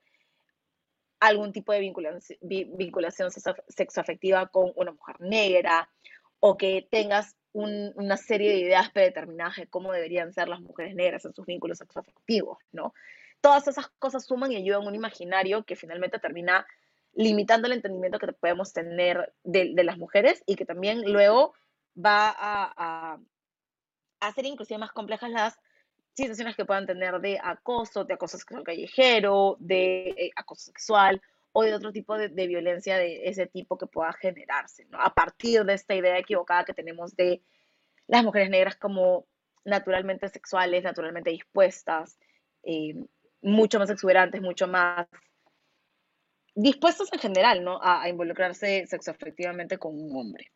algún 1.27 1.53
tipo 1.53 1.71
de 1.71 1.79
vinculación, 1.79 3.31
sexoafectiva 3.69 4.47
con 4.47 4.73
una 4.75 4.91
mujer 4.91 5.21
negra 5.21 5.89
o 6.39 6.57
que 6.57 6.85
tengas 6.91 7.37
una 7.53 8.17
serie 8.17 8.49
de 8.49 8.57
ideas 8.57 8.91
predeterminadas 8.91 9.55
de 9.55 9.67
cómo 9.67 9.93
deberían 9.93 10.33
ser 10.33 10.49
las 10.49 10.59
mujeres 10.59 10.95
negras 10.95 11.23
en 11.23 11.33
sus 11.33 11.45
vínculos 11.45 11.77
sexoafectivos, 11.77 12.57
¿no? 12.71 12.93
Todas 13.41 13.67
esas 13.67 13.87
cosas 13.99 14.25
suman 14.25 14.51
y 14.51 14.57
ayudan 14.57 14.83
a 14.83 14.87
un 14.87 14.95
imaginario 14.95 15.63
que 15.63 15.75
finalmente 15.75 16.19
termina 16.19 16.65
limitando 17.13 17.67
el 17.67 17.73
entendimiento 17.73 18.19
que 18.19 18.33
podemos 18.33 18.73
tener 18.73 19.33
de, 19.43 19.71
las 19.83 19.97
mujeres 19.97 20.43
y 20.45 20.55
que 20.55 20.65
también 20.65 21.03
luego 21.11 21.53
va 21.95 22.29
a, 22.29 22.73
a 22.75 23.19
hacer 24.19 24.45
inclusive 24.45 24.79
más 24.79 24.91
complejas 24.91 25.29
las 25.29 25.59
situaciones 26.13 26.55
que 26.55 26.65
puedan 26.65 26.85
tener 26.85 27.19
de 27.19 27.39
acoso, 27.41 28.05
de 28.05 28.13
acoso 28.13 28.37
sexual 28.37 28.63
callejero, 28.63 29.57
de 29.59 30.09
eh, 30.09 30.31
acoso 30.35 30.63
sexual 30.65 31.21
o 31.51 31.63
de 31.63 31.73
otro 31.73 31.91
tipo 31.91 32.17
de, 32.17 32.29
violencia 32.47 32.97
de 32.97 33.27
ese 33.27 33.45
tipo 33.47 33.77
que 33.77 33.87
pueda 33.87 34.11
generarse, 34.13 34.85
¿no? 34.85 34.99
A 34.99 35.13
partir 35.13 35.63
de 35.65 35.73
esta 35.73 35.93
idea 35.95 36.17
equivocada 36.17 36.65
que 36.65 36.73
tenemos 36.73 37.15
de 37.15 37.43
las 38.07 38.23
mujeres 38.23 38.49
negras 38.49 38.75
como 38.75 39.27
naturalmente 39.63 40.27
sexuales, 40.29 40.83
naturalmente 40.83 41.29
dispuestas, 41.29 42.17
eh, 42.63 42.95
mucho 43.41 43.79
más 43.79 43.89
exuberantes, 43.89 44.41
mucho 44.41 44.67
más 44.67 45.07
dispuestas 46.55 47.11
en 47.13 47.19
general, 47.19 47.63
¿no? 47.63 47.79
A, 47.81 48.03
a 48.03 48.09
involucrarse 48.09 48.85
sexoafectivamente 48.87 49.77
con 49.77 49.93
un 49.93 50.15
hombre. 50.15 50.51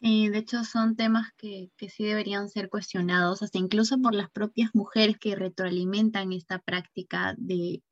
Sí, 0.00 0.28
de 0.28 0.38
hecho 0.38 0.64
son 0.64 0.96
temas 0.96 1.32
que, 1.36 1.70
sí 1.88 2.04
deberían 2.04 2.48
ser 2.48 2.68
cuestionados, 2.68 3.42
hasta 3.42 3.58
incluso 3.58 3.98
por 3.98 4.14
las 4.14 4.30
propias 4.30 4.70
mujeres 4.74 5.18
que 5.18 5.36
retroalimentan 5.36 6.32
esta 6.32 6.58
práctica 6.58 7.34
de, 7.38 7.82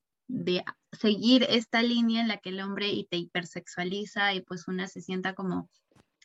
seguir 0.92 1.46
esta 1.48 1.82
línea 1.82 2.22
en 2.22 2.28
la 2.28 2.38
que 2.38 2.50
el 2.50 2.60
hombre 2.60 3.06
te 3.10 3.16
hipersexualiza 3.18 4.34
y 4.34 4.40
pues 4.40 4.66
una 4.66 4.88
se 4.88 5.00
sienta 5.00 5.34
como, 5.34 5.70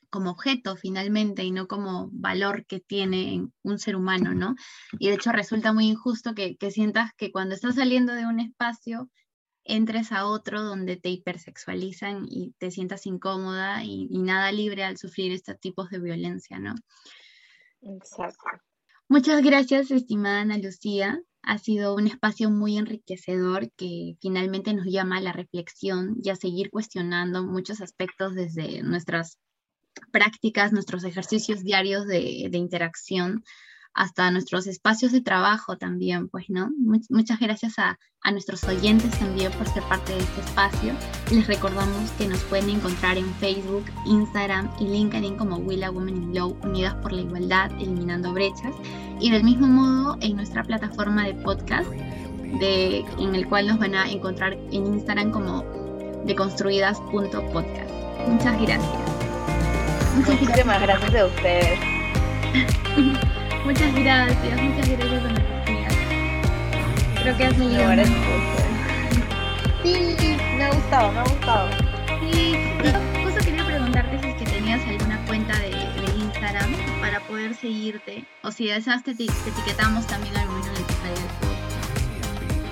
como 0.10 0.32
objeto 0.32 0.76
finalmente 0.76 1.44
y 1.44 1.52
no 1.52 1.68
como 1.68 2.10
valor 2.12 2.66
que 2.66 2.80
tiene 2.80 3.48
un 3.64 3.80
ser 3.80 3.96
humano, 3.96 4.34
¿no? 4.34 4.56
Y 5.00 5.10
de 5.10 5.16
hecho 5.16 5.32
resulta 5.32 5.74
muy 5.74 5.88
injusto 5.88 6.34
que, 6.34 6.58
que 6.58 6.72
sientas 6.72 7.12
que 7.18 7.32
cuando 7.32 7.56
estás 7.56 7.76
saliendo 7.76 8.14
de 8.14 8.26
un 8.26 8.40
espacio 8.40 9.10
entres 9.68 10.12
a 10.12 10.26
otro 10.26 10.64
donde 10.64 10.96
te 10.96 11.10
hipersexualizan 11.10 12.26
y 12.30 12.54
te 12.58 12.72
sientas 12.72 13.06
incómoda 13.06 13.84
y, 13.84 14.08
nada 14.20 14.52
libre 14.52 14.84
al 14.84 14.98
sufrir 14.98 15.32
estos 15.32 15.60
tipos 15.60 15.90
de 15.90 16.00
violencia, 16.00 16.60
¿no? 16.60 16.76
Exacto. 17.82 18.46
Muchas 19.10 19.42
gracias, 19.44 19.92
estimada 19.92 20.42
Ana 20.42 20.58
Lucía. 20.58 21.22
Ha 21.44 21.58
sido 21.60 21.96
un 21.96 22.08
espacio 22.08 22.50
muy 22.50 22.78
enriquecedor 22.78 23.72
que 23.78 24.18
finalmente 24.20 24.74
nos 24.74 24.88
llama 24.88 25.18
a 25.18 25.22
la 25.22 25.32
reflexión 25.32 26.18
y 26.22 26.30
a 26.30 26.36
seguir 26.36 26.70
cuestionando 26.70 27.44
muchos 27.44 27.80
aspectos 27.80 28.36
desde 28.36 28.84
nuestras 28.84 29.38
prácticas, 30.12 30.74
nuestros 30.74 31.04
ejercicios 31.04 31.64
diarios 31.64 32.06
de, 32.06 32.48
de 32.52 32.58
interacción 32.58 33.44
hasta 33.98 34.30
nuestros 34.30 34.68
espacios 34.68 35.12
de 35.12 35.22
trabajo 35.22 35.76
también, 35.76 36.30
pues, 36.30 36.46
¿no? 36.50 36.70
muchas 37.10 37.40
gracias 37.40 37.80
a, 37.80 37.98
a, 38.22 38.32
nuestros 38.32 38.64
oyentes 38.66 39.10
también 39.18 39.52
por 39.54 39.68
ser 39.68 39.82
parte 39.84 40.14
de 40.14 40.20
este 40.20 40.42
espacio. 40.42 40.94
Les 41.32 41.48
recordamos 41.48 42.12
que 42.12 42.28
nos 42.28 42.40
pueden 42.44 42.70
encontrar 42.70 43.18
en 43.18 43.26
Facebook, 43.36 43.86
Instagram 44.06 44.70
y 44.80 44.86
LinkedIn 44.86 45.36
como 45.38 45.58
Willa 45.58 45.90
Women 45.90 46.16
in 46.16 46.36
Law, 46.36 46.56
Unidas 46.62 46.94
por 46.96 47.12
la 47.12 47.22
Igualdad, 47.22 47.72
Eliminando 47.82 48.32
Brechas. 48.34 48.76
Y 49.20 49.32
del 49.32 49.44
mismo 49.44 49.66
modo 49.66 50.20
en 50.22 50.36
nuestra 50.36 50.64
plataforma 50.64 51.26
de 51.26 51.34
podcast, 51.34 51.90
de, 51.90 53.00
en 53.18 53.34
el 53.34 53.48
cual 53.48 53.66
nos 53.66 53.80
van 53.80 53.96
a 53.96 54.12
encontrar 54.12 54.54
en 54.54 54.86
Instagram 54.86 55.32
como 55.32 55.64
deconstruidas.podcast. 56.28 57.90
Muchas 58.28 58.62
gracias. 58.62 58.92
Muchas 60.16 60.40
Muchísimas 60.40 60.82
gracias 60.84 61.16
a 61.16 61.26
ustedes. 61.26 61.80
Muchas 63.68 63.94
gracias, 63.96 64.62
muchas 64.62 64.90
gracias 64.90 65.26
Ana 65.26 65.42
Creo 67.22 67.36
que 67.36 67.46
has 67.48 67.58
leído. 67.58 67.96
No, 67.98 68.04
sí, 69.84 70.38
me 70.56 70.64
ha 70.64 70.72
gustado, 70.72 71.12
me 71.12 71.20
ha 71.20 71.24
gustado. 71.24 71.70
Sí, 72.22 72.56
justo 73.26 73.44
quería 73.44 73.66
preguntarte 73.66 74.20
si 74.20 74.28
es 74.30 74.36
que 74.36 74.46
tenías 74.46 74.88
alguna 74.88 75.22
cuenta 75.26 75.60
de, 75.60 75.72
Instagram 76.18 76.74
para 77.02 77.20
poder 77.28 77.56
seguirte. 77.56 78.24
O 78.42 78.52
si 78.52 78.68
deseas 78.68 79.04
te, 79.04 79.14
te 79.14 79.26
etiquetamos 79.26 80.08
también 80.08 80.38
al 80.38 80.48
momento 80.48 80.70
en 80.70 80.78
el 80.78 80.86
que 80.86 80.94
salga 80.94 81.22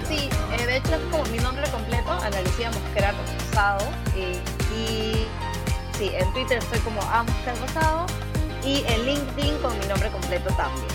Sí, 0.07 0.29
eh, 0.57 0.65
de 0.65 0.77
hecho 0.77 0.95
es 0.95 1.01
como 1.11 1.25
mi 1.25 1.39
nombre 1.39 1.69
completo, 1.71 2.13
Ana 2.13 2.39
Lucía 2.39 2.71
Mosquera 2.71 3.11
Rosado. 3.11 3.85
Eh, 4.15 4.39
y 4.73 5.27
sí, 5.97 6.11
en 6.13 6.31
Twitter 6.31 6.59
estoy 6.59 6.79
como 6.79 7.01
A 7.01 7.23
Mosquera 7.23 7.55
Rosado 7.55 8.05
y 8.65 8.83
en 8.87 9.05
LinkedIn 9.05 9.57
con 9.59 9.77
mi 9.79 9.85
nombre 9.85 10.09
completo 10.09 10.49
también. 10.55 10.94